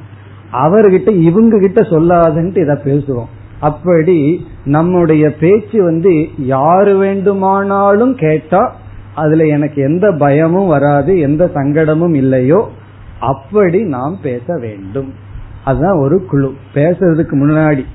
[0.52, 3.26] அவர்கிட்ட இவங்க கிட்ட சொல்லாதன்ட்டு இதை பேசுவோம்.
[3.60, 8.76] அப்படி நம்முடைய பேச்சு வந்து யாரு வேண்டுமானாலும் கேட்டா
[9.16, 12.72] அதுல எனக்கு எந்த பயமும் வராது எந்த சங்கடமும் இல்லையோ
[13.20, 15.14] அப்படி நாம் பேச வேண்டும்.
[15.64, 16.54] அதுதான் ஒரு குழு.
[16.74, 17.86] பேசுறதுக்கு முன்னாடி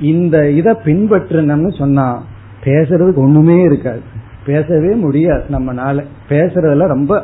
[0.00, 2.24] இந்த இதை பின்பற்றினோம்னு சொன்னா
[2.64, 4.00] பேசுறதுக்கு ஒண்ணுமே இருக்காது.
[4.46, 6.04] பேசவே முடியாது நம்மனால.
[6.28, 7.22] பேசுறதுல ரொம்ப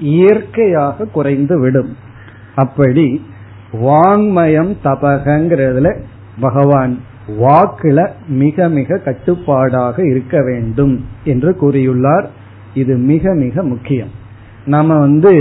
[0.00, 1.96] இயற்கையாக குறைந்து விடும்.
[2.54, 3.26] அப்படி
[3.72, 6.00] வாங்மயம் தபகங்கிறதுல
[6.40, 6.98] பகவான்
[7.40, 12.26] வாக்குல மிக மிக கட்டுப்பாடாக இருக்க வேண்டும் என்று கூறியுள்ளார்.
[12.74, 14.12] இது மிக மிக முக்கியம்.
[14.66, 15.32] நாம வந்து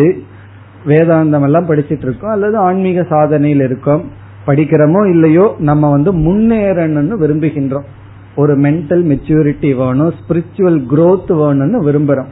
[0.86, 4.04] வேதாந்தம் எல்லாம் படிச்சிட்டு இருக்கோம் அல்லது ஆன்மீக சாதனையில் இருக்கோம்
[4.48, 7.88] படிக்கிறோமோ இல்லையோ நம்ம வந்து முன்னேறணும்னு விரும்புகின்றோம்.
[8.36, 12.32] ஒரு மென்டல் மெச்சூரிட்டி வேணும் ஸ்பிரிச்சுவல் குரோத் வேணும்னு விரும்புறோம்.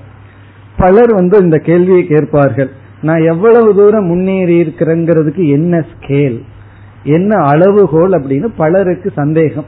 [0.78, 2.70] பலர் வந்து இந்த கேள்வியை கேட்பார்கள்
[3.02, 6.40] நான் எவ்வளவு தூரம் முன்னேறி இருக்கிறேங்கிறதுக்கு என்ன ஸ்கேல்
[7.04, 8.12] என்ன அளவுகோல்?
[8.12, 9.66] அப்படின்னு பலருக்கு சந்தேகம்.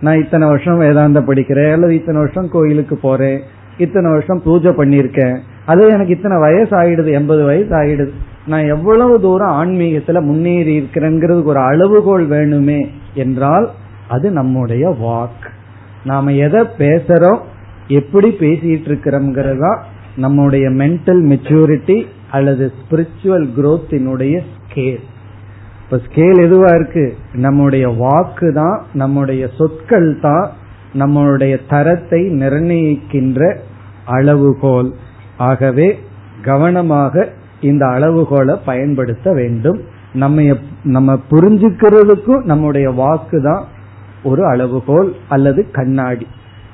[0.00, 3.40] நான் இத்தனை வருஷம் வேதாந்தம் படிக்கிறேன் அல்லது இத்தனை வருஷம் கோயிலுக்கு போறேன்
[3.78, 5.36] இத்தனை வருஷம் பூஜை பண்ணியிருக்கேன்.
[5.66, 8.12] அது எனக்கு இத்தனை வயசு ஆயிடுது எண்பது வயசு ஆயிடுது
[8.46, 13.70] நான் எவ்வளவு தூரம் ஆன்மீகத்துல முன்னேறி இருக்கிறேங்கிறதுக்கு ஒரு அளவுகோல் வேணுமே என்றால்
[14.08, 15.44] அது நம்முடைய வாக்
[16.04, 17.40] நாம எதை பேசுறோம்
[17.88, 19.78] எப்படி பேசிட்டு இருக்கிறோம்ங்கிறதா
[20.16, 25.00] நம்முடைய மென்டல் மெச்சூரிட்டி அல்லது ஸ்பிரிச்சுவல் குரோத்தினுடைய ஸ்கேல்
[25.84, 27.14] இப்ப ஸ்கேல் எதுவா இருக்கு?
[27.32, 30.50] நம்முடைய வாக்கு தான் நம்முடைய சொற்கள் தான்
[30.94, 33.58] நம்மளுடைய தரத்தை நிர்ணயிக்கின்ற
[34.12, 34.90] அளவுகோல்.
[35.36, 35.88] ஆகவே
[36.42, 37.28] கவனமாக
[37.60, 39.80] இந்த அளவுகோலை பயன்படுத்த வேண்டும்.
[40.12, 40.42] நம்ம
[40.84, 43.64] நம்ம புரிஞ்சுக்கிறதுக்கும் நம்முடைய வாக்கு தான்
[44.22, 46.26] ஒரு அளவுகோல் அல்லது கண்ணாடி.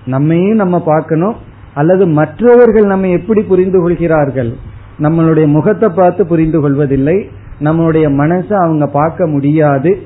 [0.05, 1.37] நம்மையும் நம்ம பார்க்கணும்.
[1.75, 4.53] அல்லது மற்றவர்கள் நம்ம எப்படி புரிந்து கொள்கிறார்கள்?
[4.99, 7.17] நம்மளுடைய முகத்தை பார்த்து புரிந்து கொள்வதில்லை.
[7.61, 10.03] நம்மளுடைய மனசை அவங்க பார்க்க முடியாது.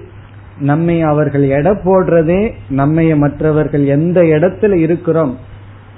[0.61, 2.41] நம்மை அவர்கள் எடை போடுறதே
[2.77, 5.33] நம்மைய மற்றவர்கள் எந்த இடத்துல இருக்கிறோம்?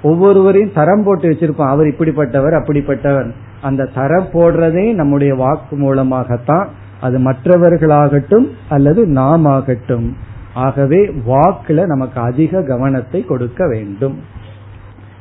[0.05, 1.67] ஒவ்வொருவரையும் தரம் போட்டு வச்சிருப்போம்.
[1.67, 3.31] அவர் இப்படிப்பட்டவர் அப்படிப்பட்டவர்.
[3.61, 6.69] அந்த தரம் போடுறதே நம்முடைய வாக்கு மூலமாகத்தான்
[7.01, 10.17] அது மற்றவர்களாகட்டும் அல்லது நாம் ஆகட்டும்
[10.53, 14.19] ஆகவே வாக்குல நமக்கு அதிக கவனத்தை கொடுக்க வேண்டும்.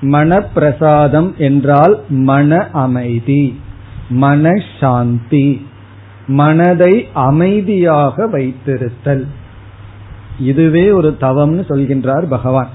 [0.00, 3.60] மனப்பிரசாதம் என்றால் மன அமைதி
[4.10, 5.62] மனசாந்தி
[6.26, 9.24] மனதை அமைதியாக வைத்திருத்தல்.
[10.40, 12.68] இதுவே ஒரு தவம்னு சொல்கின்றார் பகவான்.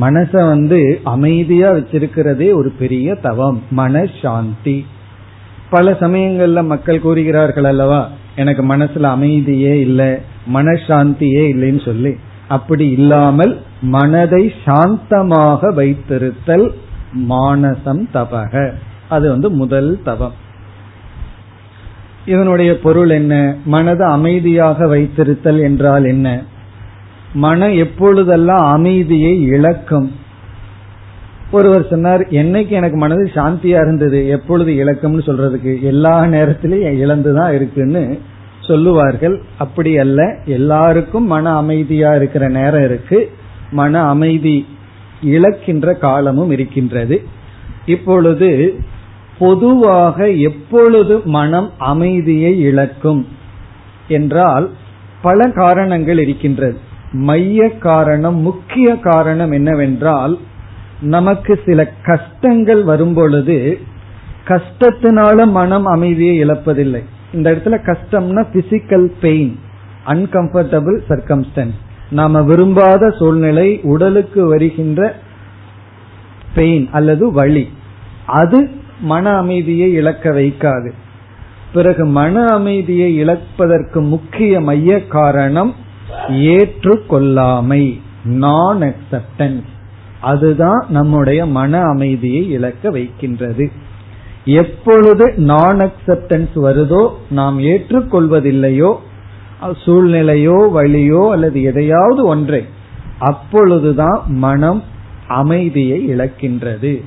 [0.00, 4.84] மனச வந்து அமைதியா வச்சிருக்கிறதே ஒரு பெரிய தவம் மனசாந்தி.
[5.70, 10.10] பல சமயங்கள்ல மக்கள் கூறுகிறார்கள் அல்லவா எனக்கு மனசுல அமைதியே இல்லை
[10.54, 12.16] மனசாந்தியே இல்லைன்னு சொல்லி.
[12.52, 16.68] அப்படி இல்லாமல் மனதை சாந்தமாக வைத்திருத்தல்
[17.28, 18.72] மானசம் தபக.
[19.08, 20.32] அது வந்து முதல் தவம்.
[22.26, 23.56] இதனுடைய பொருள் என்ன?
[23.64, 26.42] மனதை அமைதியாக வைத்திருத்தல் என்றால் என்ன?
[27.34, 30.10] மனம் எப்பொழுதெல்லாம் அமைதியை இழக்கும்?
[31.50, 34.28] ஒருவர் சொன்னார் என்னைக்கு எனக்கு மனது சாந்தியா இருந்தது?
[34.28, 35.80] எப்பொழுது இழக்கம்னு சொல்றதுக்கு?
[35.82, 38.18] எல்லா நேரத்திலையும் இழந்துதான் இருக்குன்னு
[38.66, 39.42] சொல்லுவார்கள்.
[39.58, 40.36] அப்படி அல்ல.
[40.44, 43.30] எல்லாருக்கும் மன அமைதியா இருக்கிற நேரம் இருக்கு.
[43.70, 44.66] மன அமைதி
[45.22, 47.22] இழக்கின்ற காலமும் இருக்கின்றது.
[47.86, 48.74] இப்பொழுது
[49.38, 53.26] பொதுவாக எப்பொழுது மனம் அமைதியை இழக்கும்
[54.08, 54.70] என்றால்
[55.22, 56.78] பல காரணங்கள் இருக்கின்றது.
[57.12, 60.38] மைய காரணம் முக்கிய காரணம் என்னவென்றால்
[61.00, 63.78] நமக்கு சில கஷ்டங்கள் வரும்பொழுது
[64.44, 67.04] கஷ்டத்தினால மனம் அமைதியை இழப்பதில்லை.
[67.32, 69.58] இந்த இடத்துல கஷ்டம்னா பிசிக்கல் பெயின்
[70.06, 71.78] அன்கம்ஃபர்டபுள் சர்க்கம்ஸ்டன்ஸ்
[72.10, 75.14] நாம விரும்பாத சூழ்நிலை உடலுக்கு வருகின்ற
[76.54, 77.68] பெயின் அல்லது வழி
[78.26, 78.70] அது
[79.00, 80.90] மன அமைதியை இழக்க வைக்காது.
[81.72, 85.74] பிறகு மன அமைதியை இழப்பதற்கு முக்கிய மைய காரணம்
[86.28, 89.70] ஏற்றுக்கொள்ளாமை நான் அக்செப்டன்ஸ்
[90.20, 93.70] அதுதான் நம்முடைய மன அமைதியை இழக்க வைக்கின்றது.
[94.44, 98.96] எப்பொழுது நான் அக்செப்டன்ஸ் வருதோ நாம் ஏற்றுக்கொள்வதில்லையோ
[99.84, 102.64] சூழ்நிலையோ வழியோ அல்லது எதையாவது ஒன்றை
[103.18, 104.82] அப்பொழுதுதான் மனம்
[105.26, 107.02] அமைதியை இழக்கின்றது.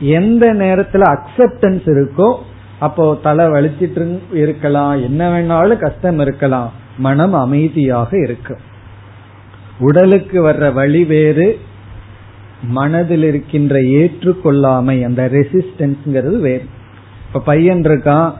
[0.00, 2.36] எந்த நேரத்துல அக்செப்டன்ஸ் இருக்கோ
[2.78, 8.58] அப்போ தலை வலிச்சிட்டு இருக்கலாம் என்ன வேணாலும் கஷ்டம் இருக்கலாம் மனம் அமைதியாக இருக்கும்
[9.78, 11.58] உடலுக்கு வர்ற வழி வேறு
[12.68, 16.64] மனதில் இருக்கின்ற ஏற்றுக்கொள்ளாமை அந்த ரெசிஸ்டன்ஸ்ங்கிறது வேறு.
[17.26, 18.32] இப்ப பையன் இருக்கான்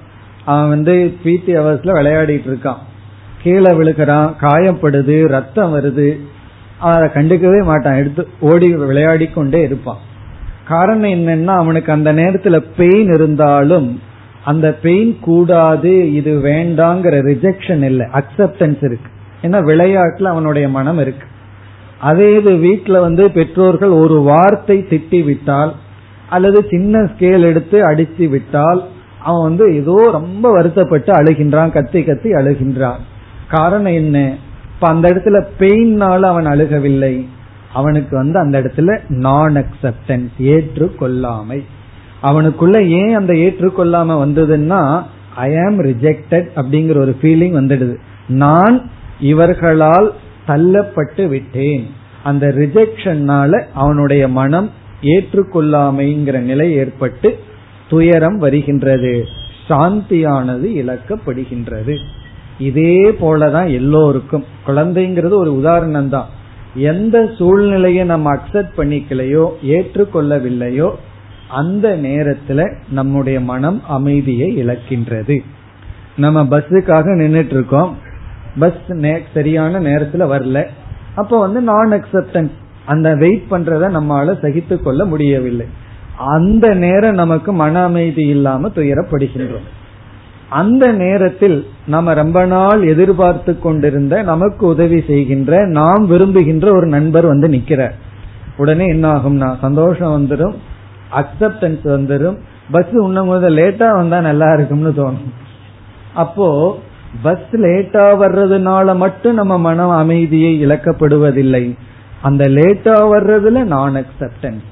[0.44, 2.82] அவன் வந்து பிடி அவர்ஸ்ல விளையாடிட்டு இருக்கான்.
[3.42, 6.16] கீழே விழுகிறான் காயப்படுது ரத்தம் வருது.
[6.78, 9.98] அதை கண்டுக்கவே மாட்டான் எடுத்து ஓடி விளையாடி கொண்டே இருப்பான்.
[10.68, 14.00] காரணம் என்னன்னா அவனுக்கு அந்த நேரத்துல பெயின் இருந்தாலும்
[14.44, 19.10] அந்த பெயின் கூடாது இது வேண்டாங்கிற ரிஜெக்ஷன் இல்லை அக்செப்டன்ஸ் இருக்கு.
[19.42, 21.26] ஏன்னா விளையாட்டுல அவனுடைய மனம் இருக்கு.
[22.08, 25.72] அதே இது வீட்டில் வந்து பெற்றோர்கள் ஒரு வார்த்தை திட்டி விட்டால்
[26.28, 28.80] அல்லது சின்ன ஸ்கேல் எடுத்து அடித்து விட்டால்
[29.22, 33.02] அவன் வந்து ஏதோ ரொம்ப வருத்தப்பட்டு அழுகின்றான் கத்தி கத்தி அழுகின்றான்.
[33.50, 34.18] காரணம் என்ன?
[34.74, 37.14] இப்ப அந்த இடத்துல பெயின்னால அவன் அழுகவில்லை.
[37.72, 41.60] அவனுக்கு வந்து அந்த இடத்துல நான் அக்செப்டன்ஸ் ஏற்றுக்கொள்ளாமை.
[42.22, 44.82] அவனுக்குள்ள ஏன் அந்த ஏற்றுக்கொள்ளாம வந்ததுன்னா
[45.36, 47.96] ஐ ஆம் ரிஜெக்டட் அப்படிங்கிற ஒரு ஃபீலிங் வந்துடுது.
[48.26, 48.76] நான்
[49.20, 50.12] இவர்களால்
[50.46, 51.86] தள்ளப்பட்டு விட்டேன்.
[52.22, 54.70] அந்த ரிஜெக்ஷன்னால அவனுடைய மனம்
[55.02, 57.38] ஏற்றுக்கொள்ளாமைங்கிற நிலை ஏற்பட்டு
[57.88, 59.24] துயரம் வருகின்றது.
[59.68, 61.96] சாந்தியானது இழக்கப்படுகின்றது.
[62.58, 64.44] இதே போலதான் எல்லோருக்கும்.
[64.66, 66.28] குழந்தைங்கிறது ஒரு உதாரணம் தான்
[66.74, 70.90] எந்த சூழ்நிலையை நம்ம அக்செப்ட் பண்ணிக்கலையோ ஏற்றுக்கொள்ளவில்லையோ
[71.48, 75.40] அந்த நேரத்துல நம்முடைய மனம் அமைதியை இழக்கின்றது.
[76.16, 77.96] நம்ம பஸ்ஸுக்காக நின்றுட்டு இருக்கோம்.
[78.58, 78.82] பஸ்
[79.34, 80.58] சரியான நேரத்துல வரல.
[81.14, 82.54] அப்ப வந்து நான் அக்செப்டன்ஸ்
[82.86, 85.66] அந்த வெயிட் பண்றத நம்மால சகித்து கொள்ள முடியவில்லை.
[86.16, 89.68] அந்த நேரம் நமக்கு மன அமைதி இல்லாம துயரப்படுகின்றோம்.
[90.48, 97.48] அந்த நேரத்தில் நம்ம ரொம்ப நாள் எதிர்பார்த்து கொண்டிருந்த நமக்கு உதவி செய்கின்ற நாம் விரும்புகின்ற ஒரு நண்பர் வந்து
[97.48, 97.94] நிக்கிறார்.
[98.56, 100.54] உடனே என்ன ஆகும்னா சந்தோஷம் வந்துடும்
[101.14, 102.36] அக்செப்டன்ஸ் வந்துடும்
[102.70, 105.32] பஸ் உன்னும் போது லேட்டா வந்தா நல்லா இருக்கும்னு தோணும்.
[106.14, 106.78] அப்போ
[107.22, 111.76] பஸ் லேட்டா வர்றதுனால மட்டும் நம்ம மனம் அமைதியை இழக்கப்படுவதில்லை.
[112.22, 114.64] அந்த லேட்டா வர்றதுல நான் அக்செப்டன்ஸ்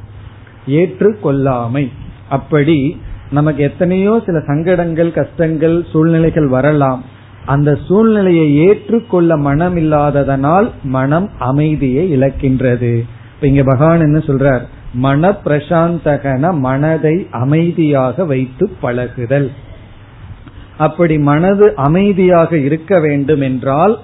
[0.66, 1.90] ஏற்றுக்கொள்ளாமை.
[2.28, 7.04] அப்படி நமக்கு எத்தனையோ சில சங்கடங்கள் கஷ்டங்கள் சூழ்நிலைகள் வரலாம்.
[7.46, 12.98] அந்த சூழ்நிலையை ஏற்றுக்கொள்ள மனம் இல்லாததனால் மனம் அமைதியை இழக்கின்றது.
[13.34, 14.60] இப்ப இங்க பகவான் என்ன சொல்றார்?
[14.94, 19.50] மன பிரசாந்தகன மனதை அமைதியாக வைத்து பழகுதல்.
[20.78, 23.98] அப்படி மனது அமைதியாக இருக்க வேண்டும் என்றால்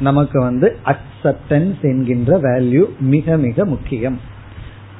[0.00, 4.20] நமக்கு வந்து அக்செப்டன்ஸ் என்கின்ற வேல்யூ மிக மிக முக்கியம்.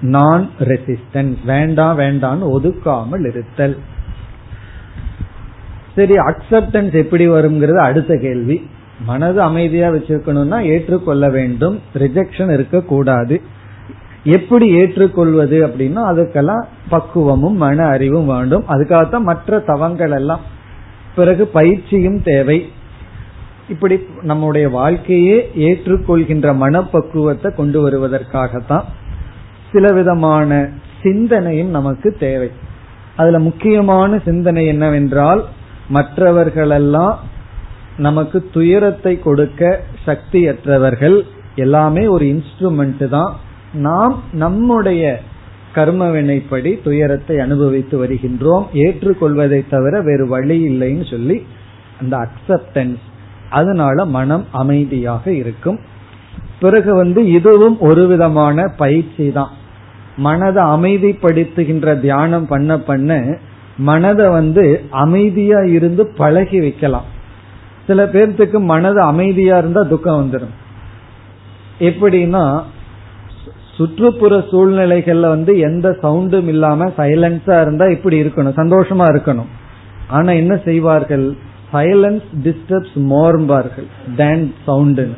[0.01, 3.79] நான் ரெசிஸ்டன்ஸ் வேண்டாம் வேண்டாம்னு ஒதுக்காமல் இருத்தல்.
[5.95, 8.69] சரி அக்செப்டன்ஸ் எப்படி வருங்கிறது அடுத்த கேள்வி.
[9.07, 11.81] மனது அமைதியா வச்சிருக்கணும்னா ஏற்றுக்கொள்ள வேண்டும்.
[11.95, 13.41] ரிஜெக்ஷன் இருக்கக்கூடாது.
[14.25, 18.65] எப்படி ஏற்றுக்கொள்வது அப்படின்னா அதுக்கெல்லாம் பக்குவமும் மன அறிவும் வேண்டும்.
[18.69, 20.41] அதுக்காகத்தான் மற்ற தவங்கள் எல்லாம்
[21.21, 22.59] பிறகு பயிற்சியும் தேவை.
[23.69, 28.87] இப்படி நம்முடைய வாழ்க்கையே ஏற்றுக்கொள்கின்ற மனப்பக்குவத்தை கொண்டு வருவதற்காகத்தான்
[29.73, 30.59] சில விதமான
[31.03, 32.51] சிந்தனையும் நமக்கு தேவை.
[33.17, 35.43] அதுல முக்கியமான சிந்தனை என்னவென்றால்
[35.89, 37.17] மற்றவர்களெல்லாம்
[37.97, 39.69] நமக்கு துயரத்தை கொடுக்க
[40.07, 41.17] சக்தியற்றவர்கள்
[41.55, 43.33] எல்லாமே ஒரு இன்ஸ்ட்ருமெண்ட் தான்.
[43.87, 45.03] நாம் நம்முடைய
[45.75, 48.65] கர்மவினைப்படி துயரத்தை அனுபவித்து வருகின்றோம்.
[48.75, 51.47] ஏற்றுக்கொள்வதை தவிர வேறு வழி இல்லைன்னு சொல்லி
[52.01, 53.05] அந்த அக்செப்டன்ஸ்
[53.51, 55.79] அதனால மனம் அமைதியாக இருக்கும்.
[56.61, 59.53] பிறகு வந்து இதுவும் ஒரு விதமான பயிற்சி தான்.
[60.17, 63.39] மனதை அமைதிப்படுத்துகின்ற தியானம் பண்ண பண்ண
[63.77, 67.09] மனதை வந்து அமைதியா இருந்து பழகி வைக்கலாம்.
[67.87, 70.55] சில பேர்த்துக்கு மனது அமைதியா இருந்தா துக்கம் வந்துடும்
[71.81, 72.63] எப்படின்னா
[73.81, 79.51] சுற்றுப்புற சூழ்நிலைகள்ல வந்து எந்த சவுண்டும் இல்லாம சைலன்ஸா இருந்தா இப்படி இருக்கணும் சந்தோஷமா இருக்கணும்.
[80.09, 81.37] ஆனா என்ன செய்வார்கள்?
[81.73, 85.11] சைலன்ஸ் டிஸ்டர்ப்ஸ் மோர்பார்கள் தேன் சவுண்டு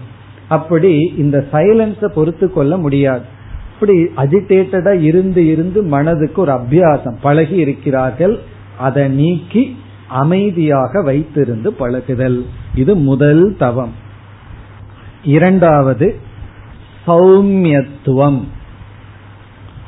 [0.49, 3.25] அப்படி இந்த சைலன்ஸை பொறுத்து கொள்ள முடியாது.
[3.73, 7.17] அப்படி அஜிடேட்டடா இருந்து இருந்து மனதுக்கு ஒரு அபியாசம்.
[7.23, 8.39] பழகி இருக்கிறார்கள்
[8.79, 9.77] அதை நீக்கி
[10.09, 12.45] அமைதியாக வைத்திருந்து பழகுதல்.
[12.75, 13.95] இது முதல் தவம்.
[15.25, 16.31] இரண்டாவது
[17.07, 18.45] சௌமியத்துவம்.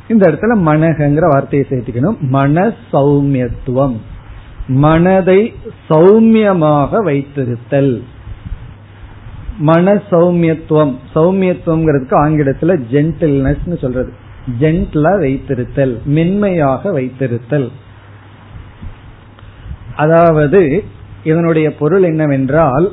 [0.08, 2.18] இந்த இடத்துல மனகங்கிற வார்த்தையை சேர்த்துக்கணும்.
[2.18, 3.96] மன சௌமியத்துவம்.
[4.66, 5.54] மனதை
[5.90, 8.02] சௌமியமாக வைத்திருத்தல்.
[9.58, 10.96] மன சௌமியத்துவம்.
[11.14, 14.12] சௌமியத்துவம்ங்கிறதுக்கு ஆங்கிலத்துல ஜென்டில்னஸ் சொல்றது.
[14.60, 16.02] ஜென்ட்லா வைத்திருத்தல்.
[16.04, 17.68] மென்மையாக வைத்திருத்தல்.
[19.96, 20.84] அதாவது
[21.24, 22.92] இதனுடைய பொருள் என்னவென்றால்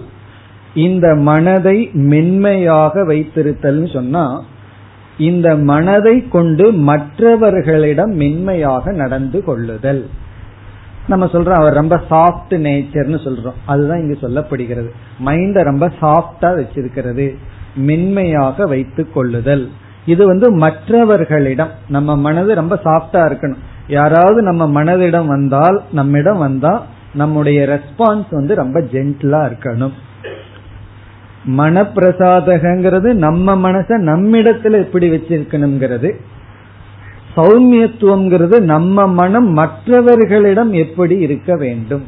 [0.74, 4.44] இந்த மனதை மென்மையாக வைத்திருத்தல் சொன்னா
[5.18, 10.10] இந்த மனதை கொண்டு மற்றவர்களிடம் மென்மையாக நடந்து கொள்ளுதல்.
[11.08, 13.54] நம்ம சொல்றோம் அவர் ரொம்ப சாஃப்ட் நேச்சர்னு சொல்றோம்.
[13.66, 14.90] அதுதான் இங்கு சொல்லப்படுகிறது.
[15.26, 17.36] மைண்ட ரொம்ப சாஃப்டா வச்சிருக்கிறது.
[17.76, 19.70] மென்மையாக வைத்துக் கொள்ளுதல்.
[20.06, 23.58] இது வந்து மற்றவர்களிடம் நம்ம மனது ரொம்ப சாஃப்டா இருக்கணும்.
[23.88, 29.92] யாராவது நம்ம மனதிடம் வந்தால் நம்மிடம் வந்தா நம்முடைய ரெஸ்பான்ஸ் வந்து ரொம்ப ஜென்டிலா இருக்கணும்.
[31.48, 36.16] மனப்பிரசாதகங்கிறது நம்ம மனச நம்மிடத்துல எப்படி வச்சிருக்கணுங்கிறது.
[37.36, 42.04] சௌமியத்துவம்ங்கிறது நம்ம மனம் மற்றவர்களிடம் எப்படி இருக்க வேண்டும்.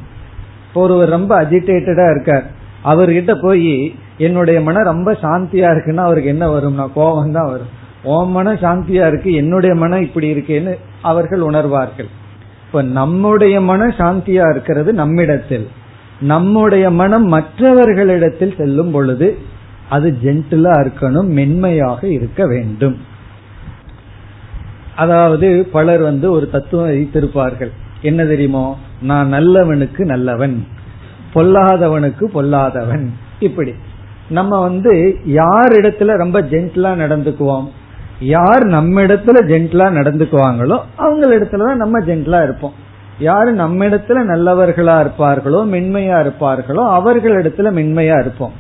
[0.74, 2.44] ஒருவர் ரொம்ப அஜிடேட்டடா இருக்கார்.
[2.86, 7.82] அவர்கிட்ட போய் என்னுடைய மனம் ரொம்ப சாந்தியா இருக்குன்னா அவருக்கு என்ன வரும்னா கோபம் தான் வரும்.
[8.04, 12.10] ஓம் மனம் சாந்தியா இருக்கு என்னுடைய மனம் இப்படி இருக்கேன்னு அவர்கள் உணர்வார்கள்.
[12.66, 15.70] இப்ப நம்முடைய மனம் சாந்தியா இருக்கிறது நம்மிடத்தில்.
[16.24, 19.38] நம்முடைய மனம் மற்றவர்களிடத்தில் செல்லும் பொழுது
[19.90, 22.98] அது ஜென்டிலா இருக்கணும் மென்மையாக இருக்க வேண்டும்.
[24.96, 27.72] அதாவது பலர் வந்து ஒரு தத்துவம் வைத்திருப்பார்கள்.
[28.02, 28.78] என்ன தெரியுமோ?
[29.02, 30.68] நான் நல்லவனுக்கு நல்லவன்
[31.34, 33.10] பொல்லாதவனுக்கு பொல்லாதவன்.
[33.40, 33.74] இப்படி.
[34.30, 37.68] நம்ம வந்து யார் இடத்துல ரொம்ப ஜென்டிலா நடந்துக்குவோம்
[38.20, 42.74] யார் நம்ம இடத்துல ஜென்டிலா நடந்துக்குவாங்களோ அவங்க இடத்துலதான் நம்ம ஜென்டிலா இருப்போம்.
[43.20, 48.52] யாரு நம்மிடத்துல நல்லவர்களா இருப்பார்களோ மென்மையா இருப்பார்களோ அவர்களிடத்துல மென்மையா இருப்போம்.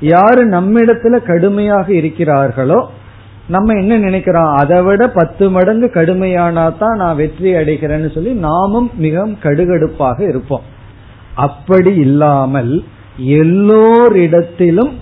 [0.00, 2.86] யாரு நம்மிடத்துல கடுமையாக இருக்கிறார்களோ
[3.48, 4.52] நம்ம என்ன நினைக்கிறோம்?
[4.52, 10.62] அதை விட பத்து மடங்கு கடுமையானா தான் நான் வெற்றி அடைகிறேன்னு சொல்லி நாமும் மிகவும் கடுகடுப்பாக இருப்போம்.
[11.34, 12.84] அப்படி இல்லாமல்
[13.18, 14.92] எல்லோரிடத்திலும்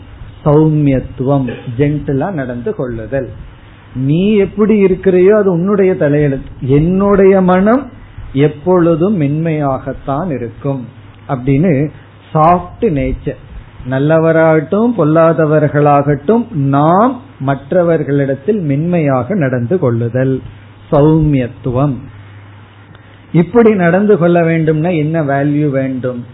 [0.44, 3.28] சௌமியத்துவம் ஜென்டிலா நடந்து கொள்ளுதல்.
[3.94, 6.50] நீ எப்படி இருக்கிறையோ அது உன்னுடைய தலையெழுத்து.
[6.60, 7.90] என்னுடைய மனம்
[8.36, 10.88] எப்பொழுதும் மென்மையாகத்தான் இருக்கும்.
[11.28, 11.90] அப்படின்னு
[12.34, 13.40] சாஃப்ட் நேச்சர்
[13.90, 20.42] நல்லவராகட்டும் பொல்லாதவர்களாகட்டும் நாம் மற்றவர்களிடத்தில் மென்மையாக நடந்து கொள்ளுதல்.
[20.92, 21.94] சௌமியத்துவம்.
[23.32, 26.26] இப்படி நடந்து கொள்ள வேண்டும்னா என்ன வேல்யூ வேண்டும்?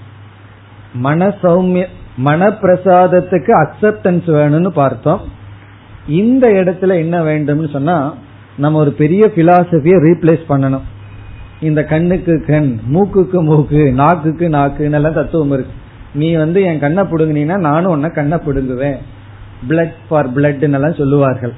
[0.95, 1.87] மன சௌமிய
[2.17, 5.21] மன பிரசாதத்துக்கு அக்செப்டன்ஸ் வேணும்னு பார்த்தோம்.
[6.09, 8.15] இந்த இடத்துல என்ன வேண்டும்னு சொன்னா
[8.57, 10.87] நம்ம ஒரு பெரிய பிலாசபிய ரீப்ளேஸ் பண்ணணும்.
[11.63, 15.75] இந்த கண்ணுக்கு கண் மூக்குக்கு மூக்கு நாக்குக்கு நாக்கு எல்லாம் தத்துவம் இருக்கு.
[16.15, 18.99] நீ வந்து என் கண்ணை பிடுங்கினா நானும் உன்னை கண்ணை பிடுங்குவேன்.
[19.69, 21.53] பிளட் ஃபார் பிளட் எல்லாம் சொல்லுவார்கள்.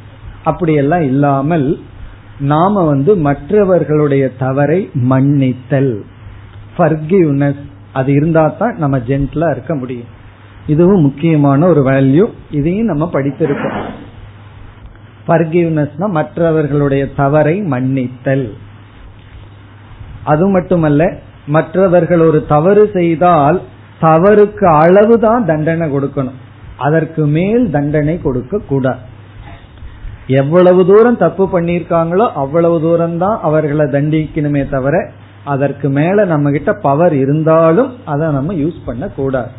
[0.45, 1.79] அப்படியெல்லாம் இல்லாமல்
[2.39, 5.95] நாம வந்து மற்றவர்களுடைய தவறை மன்னித்தல்.
[6.77, 10.11] ஃபர்கிவ்னஸ் அது இருந்தா தான் நம்ம ஜென்ட்லா இருக்க முடியும்.
[10.67, 13.81] இதுவும் முக்கியமான ஒரு வேல்யூ இதையும் நம்ம படித்திருக்கோம்.
[15.27, 18.47] ஃபர்கிவ்னஸ்னா மற்றவர்களுடைய தவறை மன்னித்தல்.
[20.33, 21.03] அது மட்டுமல்ல
[21.55, 23.59] மற்றவர்கள் ஒரு தவறு செய்தால்
[24.05, 26.39] தவறுக்கு அளவுதான் தண்டனை கொடுக்கணும்.
[26.87, 29.03] அதற்கு மேல் தண்டனை கொடுக்க கூடாது.
[30.41, 34.97] எவ்வளவு தூரம் தப்பு பண்ணியிருக்காங்களோ அவ்வளவு தூரம் தான் அவர்களை தண்டிக்கணுமே தவிர
[35.53, 39.51] அதற்கு மேல நம்ம கிட்ட பவர் இருந்தாலும் அதை நம்ம யூஸ் பண்ண கூடாது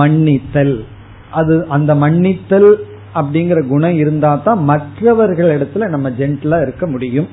[0.00, 0.74] மன்னித்தல்.
[1.40, 2.70] அது அந்த மன்னித்தல்
[3.18, 7.30] அப்படிங்கிற குணம் இருந்தா தான் மற்றவர்களிடத்துல நம்ம ஜென்டிலா இருக்க முடியும்.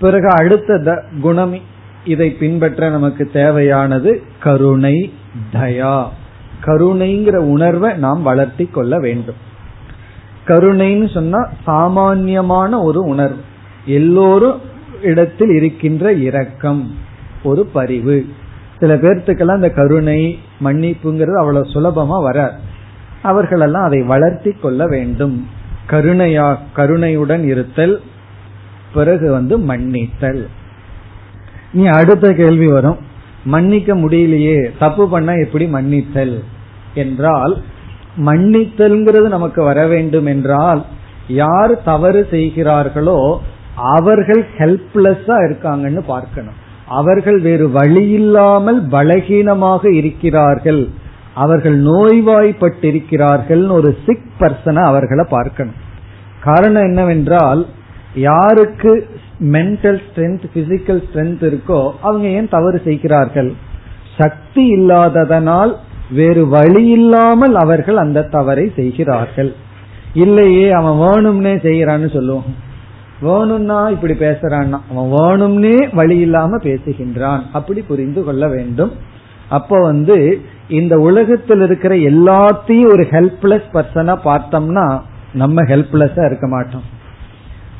[0.00, 1.58] பிறகு அடுத்த குணம்.
[2.04, 5.12] இதை பின்பற்ற நமக்கு தேவையானது கருணை
[5.52, 6.06] தயா.
[6.64, 9.34] கருணைங்கிற உணர்வை நாம் வளர்த்தி கொள்ள வேண்டும்.
[10.46, 13.40] கருணைன்னு சொன்னா சாமான்யமான ஒரு உணர்வு.
[13.84, 14.60] எல்லோரும்
[15.02, 16.94] இடத்தில் இருக்கின்ற இரக்கம்
[17.42, 18.26] ஒரு பரிவு.
[18.78, 22.52] சில பேர்த்துக்கெல்லாம் இந்த கருணை மன்னிப்புங்கிறது அவ்வளவு சுலபமா வரார்
[23.22, 25.46] அவர்களெல்லாம் அதை வளர்த்தி கொள்ள வேண்டும்.
[25.90, 28.00] கருணையா கருணையுடன் இருத்தல்
[28.94, 30.46] பிறகு வந்து மன்னித்தல்.
[31.72, 32.98] நீ அடுத்த கேள்வி வரும்.
[33.44, 36.42] மன்னிக்க முடியலையே தப்பு பண்ண எப்படி மன்னித்தல்?
[36.94, 37.54] என்றால்
[38.26, 40.84] மன்னித்தல்ங்கிறது நமக்கு வர வேண்டும் என்றால்
[41.28, 43.40] யார் தவறு செய்கிறார்களோ
[43.76, 46.56] அவர்கள் ஹெல்ப்லெஸ்ஸா இருக்காங்கன்னு பார்க்கணும்.
[46.86, 50.88] அவர்கள் வேறு வழி இல்லாமல் பலகீனமாக இருக்கிறார்கள்.
[51.34, 55.78] அவர்கள் நோய்வாய்ப்பட்டிருக்கிறார்கள் ஒரு சிக் பர்சனை அவர்களை பார்க்கணும்.
[56.40, 57.66] காரணம் என்னவென்றால்
[58.14, 59.08] யாருக்கு
[59.40, 63.52] மென்டல் ஸ்ட்ரென்த் பிசிக்கல் ஸ்ட்ரென்த் இருக்கோ அவங்க ஏன் தவறு செய்கிறார்கள்?
[64.18, 65.74] சக்தி இல்லாததனால்
[66.10, 69.54] வேறு வழி இல்லாமல் அவர்கள் அந்த தவறை செய்கிறார்கள்.
[70.14, 72.54] இல்லையே அவன் வேணும்னே செய்யறான்னு சொல்லுவோம்.
[73.20, 77.40] வேணும்னா இப்படி பேசுறான்னா அவன் வேணும்னே வழி இல்லாம பேசுகின்றான்.
[77.52, 78.92] அப்படி புரிந்து கொள்ள வேண்டும்.
[79.48, 85.00] அப்ப வந்து இந்த உலகத்தில் இருக்கிற எல்லாத்தையும் ஒரு ஹெல்ப்லெஸ் பர்சனா பார்த்தோம்னா
[85.32, 86.96] நம்ம ஹெல்ப்லெஸ்ஸா இருக்க மாட்டோம்.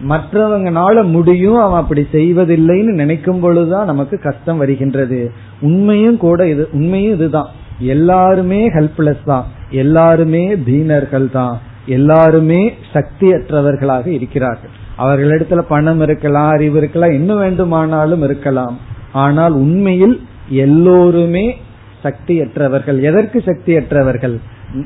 [0.03, 5.31] மற்றவங்கனால முடியும் அவன் அப்படி செய்வதில்லைன்னு நினைக்கும் பொழுதுதான் நமக்கு கஷ்டம் வருகின்றது.
[5.61, 7.49] உண்மையும் கூட இது உண்மையும் இதுதான்.
[7.79, 9.47] எல்லாருமே ஹெல்ப்லெஸ் தான்.
[9.71, 11.61] எல்லாருமே தீனர்கள் தான்.
[11.87, 14.71] எல்லாருமே சக்தியற்றவர்களாக இருக்கிறார்கள்.
[14.99, 18.79] அவர்களிடத்துல பணம் இருக்கலாம் அறிவு இருக்கலாம் என்ன வேண்டுமானாலும் இருக்கலாம்.
[19.13, 21.57] ஆனால் உண்மையில் எல்லோருமே
[22.05, 23.03] சக்தியற்றவர்கள்.
[23.03, 24.37] எதற்கு சக்தியற்றவர்கள்?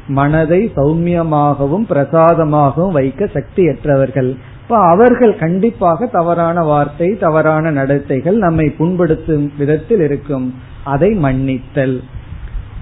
[0.06, 4.36] மனதை சௌமியமாகவும் பிரசாதமாகவும் வைக்க சக்தியற்றவர்கள்.
[4.62, 10.54] இப்ப அவர்கள் கண்டிப்பாக தவறான வார்த்தை தவறான நடத்தைகள் நம்மை புண்படுத்தும் விதத்தில் இருக்கும்.
[10.84, 12.02] அதை மன்னித்தல்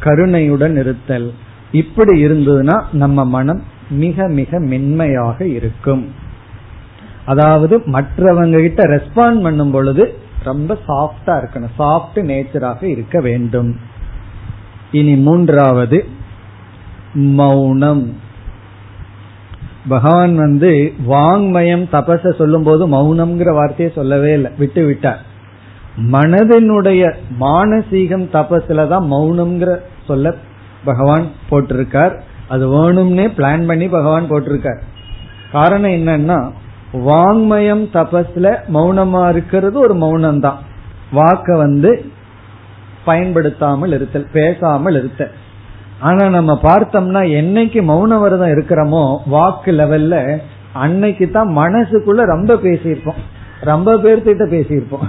[0.01, 1.33] கருணையுடன் இருத்தல்.
[1.72, 6.14] இப்படி இருந்ததுன்னா நம்ம மனம் மிக மிக மென்மையாக இருக்கும்.
[7.24, 11.74] அதாவது மற்றவங்க கிட்ட ரெஸ்பாண்ட் பண்ணும் பொழுது ரொம்ப சாஃப்டா இருக்கணும்.
[11.78, 13.76] சாஃப்ட் நேச்சராக இருக்க வேண்டும்.
[14.91, 16.05] இனி மூன்றாவது
[17.12, 18.28] மௌனம்.
[19.89, 24.51] பகவான் வந்து வாங்மயம் தபச சொல்லும் போது மௌனம்ங்கிற வார்த்தையை சொல்லவே இல்லை.
[24.59, 25.20] விட்டு விட்டார்.
[26.12, 30.35] மனதினுடைய மானசீகம் தபஸ்ல தான் மௌனம்ங்கிற சொல்ல
[30.85, 32.14] பகவான் போட்டிருக்கார்.
[32.49, 34.81] அது வேணும்னே பிளான் பண்ணி பகவான் போட்டிருக்கார்.
[35.53, 36.51] காரணம் என்னன்னா
[36.93, 40.59] வாங்மயம் தபஸ்ல மௌனமா இருக்கிறது ஒரு மௌனம் தான்
[41.12, 42.05] வாக்க வந்து
[43.05, 45.31] பயன்படுத்தாமல் இருத்தல் பேசாமல் இருத்தல்.
[46.01, 50.38] ஆனா நம்ம பார்த்தோம்னா என்னைக்கு மௌன விரதம் இருக்கிறோமோ வாக்கு லெவல்ல
[50.72, 53.20] அன்னைக்கு தான் மனசுக்குள்ள ரொம்ப பேசியிருப்போம்.
[53.61, 55.07] ரொம்ப பேர்த்திட்ட பேசியிருப்போம்.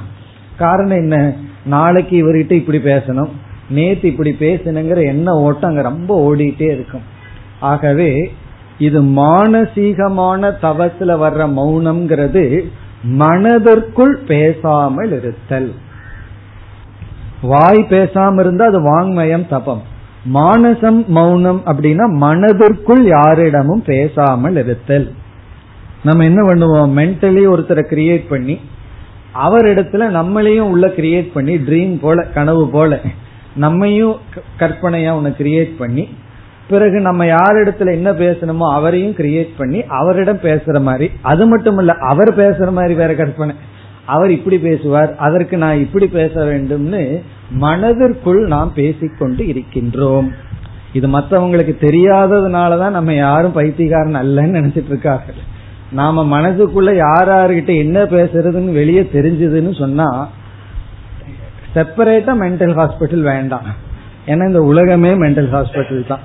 [0.58, 1.34] காரணம் என்ன?
[1.66, 3.32] நாளைக்கு இவர்கிட்ட இப்படி பேசணும்.
[3.70, 7.06] நேத்து இப்படி பேசணுங்கிற என்ன ஓட்டம் அங்க ரொம்ப ஓடிட்டே இருக்கும்.
[7.60, 8.34] ஆகவே
[8.78, 12.44] இது மானசீகமான தவத்துல வர்ற மௌனம்ங்கிறது
[13.04, 15.72] மனதிற்குள் பேசாமல் இருத்தல்.
[17.42, 19.90] வாய் பேசாம இருந்தா அது வாங்மயம் தபம்.
[20.30, 25.14] மானசம் மௌனம் அப்படின்னா மனதிற்குள் யாரிடமும் பேசாமல் இருத்தல்.
[26.04, 26.92] நம்ம என்ன பண்ணுவோம்?
[27.00, 28.60] மென்டலி ஒருத்தரை கிரியேட் பண்ணி
[29.36, 33.00] அவரிடத்துல நம்மளையும் உள்ள கிரியேட் பண்ணி ட்ரீம் போல கனவு போல
[33.56, 34.16] நம்மையும்
[34.60, 36.08] கற்பனையா ஒன்னு கிரியேட் பண்ணி
[36.70, 42.36] பிறகு நம்ம யாரிடத்துல என்ன பேசணுமோ அவரையும் கிரியேட் பண்ணி அவரிடம் பேசுற மாதிரி அது மட்டும் இல்ல அவர்
[42.36, 43.56] பேசுற மாதிரி வேற கற்பனை.
[44.06, 50.30] அவர் இப்படி பேசுவார் அதற்கு நான் இப்படி பேச வேண்டும்னு மனதிற்குள் நாம் பேசிக்கொண்டு இருக்கின்றோம்.
[50.94, 55.36] இது மற்றவங்களுக்கு தெரியாததுனாலதான் நம்ம யாரும் பைத்தியக்காரன் அல்லன்னு நினைச்சிட்டு இருக்கார்கள்.
[55.92, 60.30] நாம மனசுக்குள்ள யார் யாருகிட்ட என்ன பேசுறதுன்னு வெளியே தெரிஞ்சதுன்னு சொன்னா
[61.74, 63.66] செப்பரேட்டா மென்டல் ஹாஸ்பிட்டல் வேண்டாம்.
[64.26, 66.20] ஏன்னா இந்த உலகமே மென்டல் ஹாஸ்பிட்டல் தான்.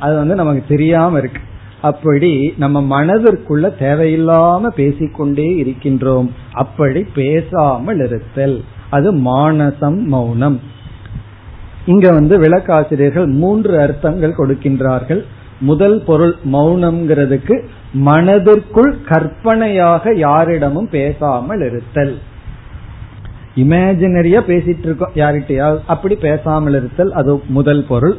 [0.00, 1.40] அது வந்து நமக்கு தெரியாம இருக்கு.
[1.82, 6.28] அப்படி நம்ம மனதிற்குள்ள தேவையில்லாம பேசிக்கொண்டே இருக்கின்றோம்.
[6.52, 8.64] அப்படி பேசாமல் இருத்தல்.
[8.90, 10.60] அது மானசம் மௌனம்.
[11.86, 15.22] இங்க வந்து விளக்காசிரியர்கள் மூன்று அர்த்தங்கள் கொடுக்கின்றார்கள்.
[15.60, 22.18] முதல் பொருள் மௌனம்ங்கிறதுக்கு மனதிற்குள் கற்பனையாக யாரிடமும் பேசாமல் இருத்தல்.
[23.56, 25.78] இமேஜினரியா பேசிட்டு இருக்கோம் யார்கிட்டயாவது.
[25.86, 28.16] அப்படி பேசாமல் இருத்தல் அது முதல் பொருள்.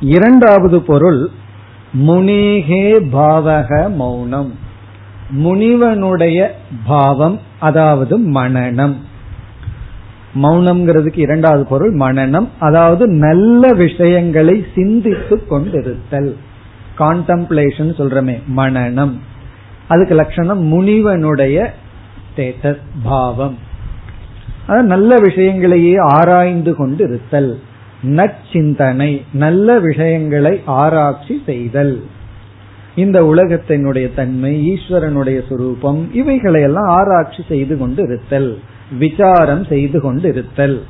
[0.00, 1.30] இரண்டாவது பொருள்
[1.92, 4.52] முனிகே பாவக மௌனம்.
[5.30, 6.54] முனிவனுடைய
[6.86, 8.94] பாவம் அதாவது மனநம்.
[10.42, 16.36] மௌனம்ங்கிறதுக்கு இரண்டாவது பொருள் மனநம் அதாவது நல்ல விஷயங்களை சிந்தித்து கொண்டிருத்தல்.
[16.98, 19.12] கான்டம்ப்ளேஷன் சொல்றமே மனநம்.
[19.88, 21.74] அதுக்கு லட்சணம் முனிவனுடைய
[22.36, 23.58] ஸ்டேட்டஸ் பாவம்.
[24.66, 27.60] நல்ல விஷயங்களையே ஆராய்ந்து கொண்டு இருத்தல்
[28.02, 32.02] நச்சிந்தனை நல்ல விஷயங்களை ஆராய்ச்சி செய்தல்.
[32.94, 38.58] இந்த உலகத்தினுடைய தன்மை ஈஸ்வரனுடைய சுரூபம் இவைகளையெல்லாம் ஆராய்ச்சி செய்து கொண்டு இருத்தல்
[38.98, 40.82] விசாரம் செய்து கொண்டு இருத்தல்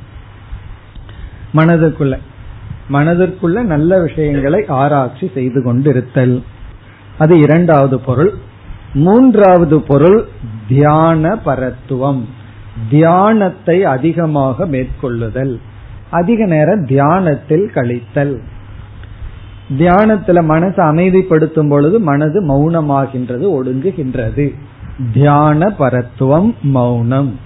[1.53, 2.17] மனதுக்குள்ள
[2.93, 6.43] மனதிற்குள்ள நல்ல விஷயங்களை ஆராய்ச்சி செய்து கொண்டு இருத்தல்
[7.17, 8.33] அது இரண்டாவது பொருள்.
[8.93, 10.27] மூன்றாவது பொருள்
[10.67, 12.25] தியான பரத்துவம்.
[12.89, 15.59] தியானத்தை அதிகமாக மேற்கொள்ளுதல்.
[16.09, 18.37] அதிக நேரம் தியானத்தில் கழித்தல்.
[19.77, 24.55] தியானத்துல மனசை அமைதிப்படுத்தும் பொழுது மனது மௌனமாகின்றது ஒடுங்குகின்றது.
[25.13, 27.39] தியான பரத்துவம் மௌனம்.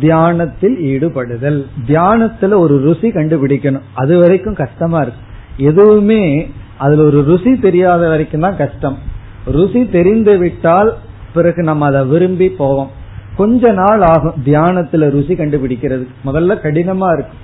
[0.00, 1.66] தியானத்தில் ஈடுபடுதல்.
[1.86, 3.82] தியானத்துல ஒரு ருசி கண்டுபிடிக்கணும்.
[3.94, 5.20] அது வரைக்கும் கஷ்டமா இருக்கு.
[5.56, 8.98] எதுவுமே அதுல ஒரு ருசி தெரியாத வரைக்கும் தான் கஷ்டம்.
[9.44, 10.96] ருசி தெரிந்து விட்டால்
[11.34, 12.90] பிறகு நம்ம அதை விரும்பி போவோம்.
[13.36, 14.38] கொஞ்ச நாள் ஆகும்.
[14.44, 17.42] தியானத்துல ருசி கண்டுபிடிக்கிறது முதல்ல கடினமா இருக்கும்.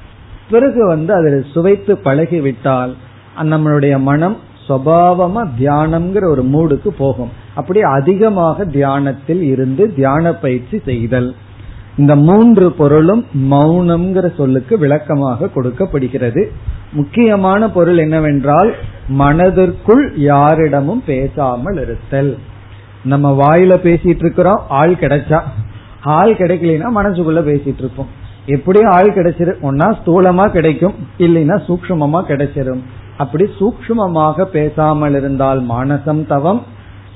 [0.51, 2.95] பிறகு வந்து அதில் சுவைத்து பழகி விட்டால்
[3.43, 4.37] நம்மளுடைய மனம்
[4.69, 7.31] சுவாவமா தியானம்ங்கிற ஒரு மூடுக்கு போகும்.
[7.55, 11.35] அப்படி அதிகமாக தியானத்தில் இருந்து தியான பயிற்சி செய்தல்.
[11.97, 16.53] இந்த மூன்று பொருளும் மௌனம்ங்கிற சொல்லுக்கு விளக்கமாக கொடுக்கப்படுகிறது.
[16.93, 18.71] முக்கியமான பொருள் என்னவென்றால்
[19.09, 22.39] மனதிற்குள் யாரிடமும் பேசாமல் இருத்தல்.
[23.05, 25.41] நம்ம வாயில பேசிட்டு இருக்கிறோம் ஆள் கிடைச்சா.
[26.05, 28.09] ஆள் கிடைக்கலனா மனசுக்குள்ள பேசிட்டு இருப்போம்.
[28.47, 32.83] எப்படியும் ஆள் கிடைச்சிரு ஒன்னா ஸ்தூலமா கிடைக்கும் இல்லைன்னா சூக்மமா கிடைச்சிரும்.
[33.17, 36.63] அப்படி சூக்மமாக பேசாமல் இருந்தால் மானசம் தவம்.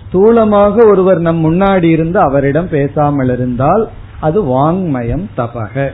[0.03, 3.89] ஸ்தூலமாக ஒருவர் நம் முன்னாடி இருந்து அவரிடம் பேசாமல் இருந்தால்
[4.21, 5.91] அது வாங்மயம் தபக.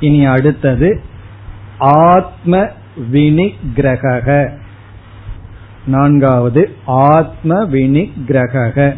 [0.00, 1.00] இனி அடுத்தது
[1.78, 2.68] ஆத்ம
[3.12, 4.28] வினிகிரக
[5.86, 8.96] நான்காவது ஆத்ம வினிகிரக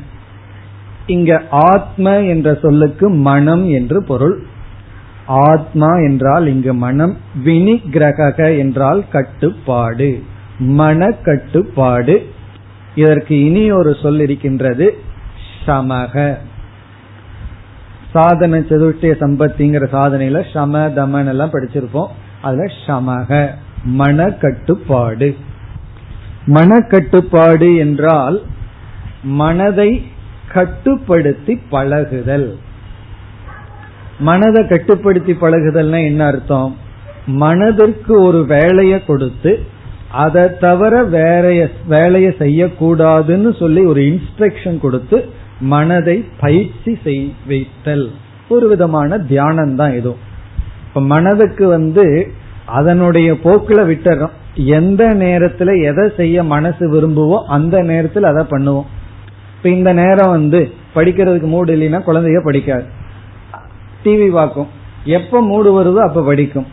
[1.07, 4.43] இங்க ஆத்ம என்ற சொல்லுக்கு மனம் என்று பொருள்.
[5.27, 10.23] ஆத்மா என்றால் இங்கு மனம் வினிகிரக என்றால் கட்டுப்பாடு
[10.59, 12.27] மன கட்டுப்பாடு
[12.95, 14.99] இதற்கு இனி ஒரு சொல் இருக்கின்றது
[15.67, 16.37] சமக.
[18.13, 22.13] சாதன சதுர்த்திய சம்பத்திங்கிற சாதனையில சம தமன் எல்லாம் படிச்சிருப்போம்.
[22.43, 23.49] அதுல சமக
[23.85, 25.37] மன கட்டுப்பாடு
[26.47, 28.43] மனக்கட்டுப்பாடு என்றால்
[29.23, 30.13] மனதை
[30.55, 32.49] கட்டுப்படுத்தி பழகுதல்.
[34.29, 36.73] மனதை கட்டுப்படுத்தி பழகுதல்னா என்ன அர்த்தம்?
[37.27, 39.53] மனதிற்கு ஒரு வேலையை கொடுத்து
[40.25, 41.45] அதை தவிர வேற
[41.89, 45.19] வேலையை செய்யக்கூடாதுன்னு சொல்லி ஒரு இன்ஸ்ட்ரக்ஷன் கொடுத்து
[45.73, 48.07] மனதை பயிற்சி செய் வைத்தல்.
[48.49, 50.23] ஒரு விதமான தியானம் தான் இதுவும்
[50.87, 52.05] இப்ப மனதுக்கு வந்து
[52.79, 54.35] அதனுடைய போக்குல விட்டுறோம்.
[54.79, 58.91] எந்த நேரத்துல எதை செய்ய மனசு விரும்புவோ அந்த நேரத்தில் அதை பண்ணுவோம்.
[59.65, 62.85] இப்ப இந்த நேரம் வந்து படிக்கிறதுக்கு மூடு இல்லைன்னா குழந்தைய படிக்காது.
[64.05, 64.67] டிவி பார்க்கும்.
[65.05, 66.67] எப்ப மூடு வருதோ அப்ப படிக்கும்.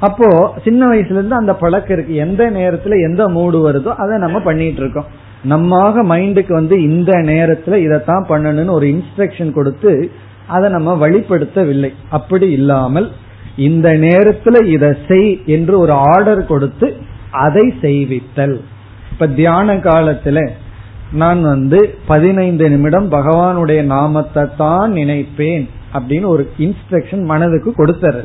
[0.00, 2.14] அப்போ சின்ன வயசுல இருந்து அந்த பழக்கம் இருக்கு.
[2.14, 5.04] எந்த நேரத்துல எந்த மூடு வருதோ அதை நம்ம பண்ணிட்டு இருக்கோம்.
[5.42, 10.10] நம்ம மைண்டுக்கு வந்து இந்த நேரத்துல இதைத்தான் பண்ணணும்னு ஒரு இன்ஸ்ட்ரக்ஷன் கொடுத்து
[10.46, 11.92] அதை நம்ம வழிப்படுத்தவில்லை.
[12.10, 13.10] அப்படி இல்லாமல்
[13.56, 16.96] இந்த நேரத்துல இதை செய் என்று ஒரு ஆர்டர் கொடுத்து
[17.30, 18.60] அதை செய்வித்தல்.
[19.12, 20.50] இப்ப தியான காலத்துல
[21.12, 28.24] நான் வந்து பதினைந்து நிமிடம் பகவானுடைய நாமத்தை தான் நினைப்பேன் அப்படின்னு ஒரு இன்ஸ்ட்ரக்ஷன் மனதுக்கு கொடுத்தர்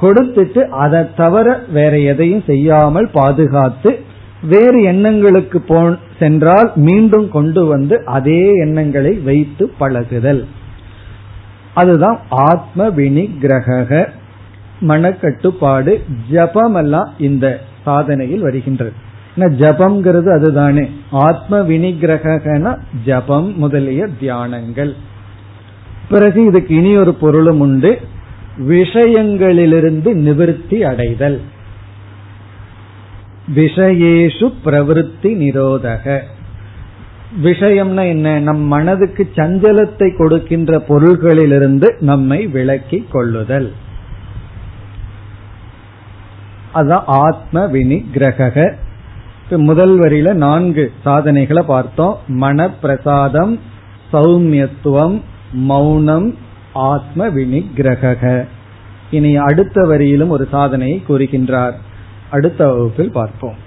[0.00, 3.98] கொடுத்துட்டு அதை தவிர வேற எதையும் செய்யாமல் பாதுகாத்து
[4.42, 10.46] வேறு எண்ணங்களுக்கு போ சென்றால் மீண்டும் கொண்டு வந்து அதே எண்ணங்களை வைத்து பழகுதல்.
[11.74, 14.08] அதுதான் ஆத்ம வினிகிரக
[14.88, 16.00] மனக்கட்டுப்பாடு
[16.30, 18.92] ஜபமெல்லாம் இந்த சாதனையில் வருகின்றது.
[19.46, 20.88] ஜபம்ங்கிறது அதுதானே.
[21.10, 24.92] ஆத்ம வினிகிரகன ஜபம் முதலிய தியானங்கள்.
[26.08, 27.98] பிறகு இதுக்கு இனி ஒரு பொருளும் உண்டு.
[28.58, 31.40] விஷயங்களிலிருந்து நிவிருத்தி அடைதல்.
[33.54, 36.20] விஷயேஷு பிரவருத்தி நிரோதக.
[37.42, 38.38] விஷயம்னா என்ன?
[38.38, 43.72] நம் மனதுக்கு சஞ்சலத்தை கொடுக்கின்ற பொருள்களிலிருந்து நம்மை விலக்கி கொள்ளுதல்.
[46.74, 48.74] அதான் ஆத்ம வினிகிரக
[49.63, 53.59] முதல் வரியில நான்கு சாதனைகளை பார்த்தோம் மன பிரசாதம்
[54.11, 55.23] சௌமியத்துவம்
[55.69, 56.33] மௌனம்
[56.85, 58.45] ஆத்ம வினிகிரக
[59.11, 61.75] இனி அடுத்த வரியிலும் ஒரு சாதனையை கூறுகின்றார்
[62.29, 63.57] அடுத்த வகுப்பில் பார்ப்போம்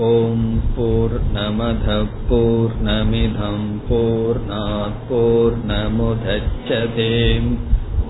[0.00, 0.42] ॐ
[0.74, 7.08] पूर्णमधः पूर्णमिधम् पूर्णात् पूर्णमुदच्छते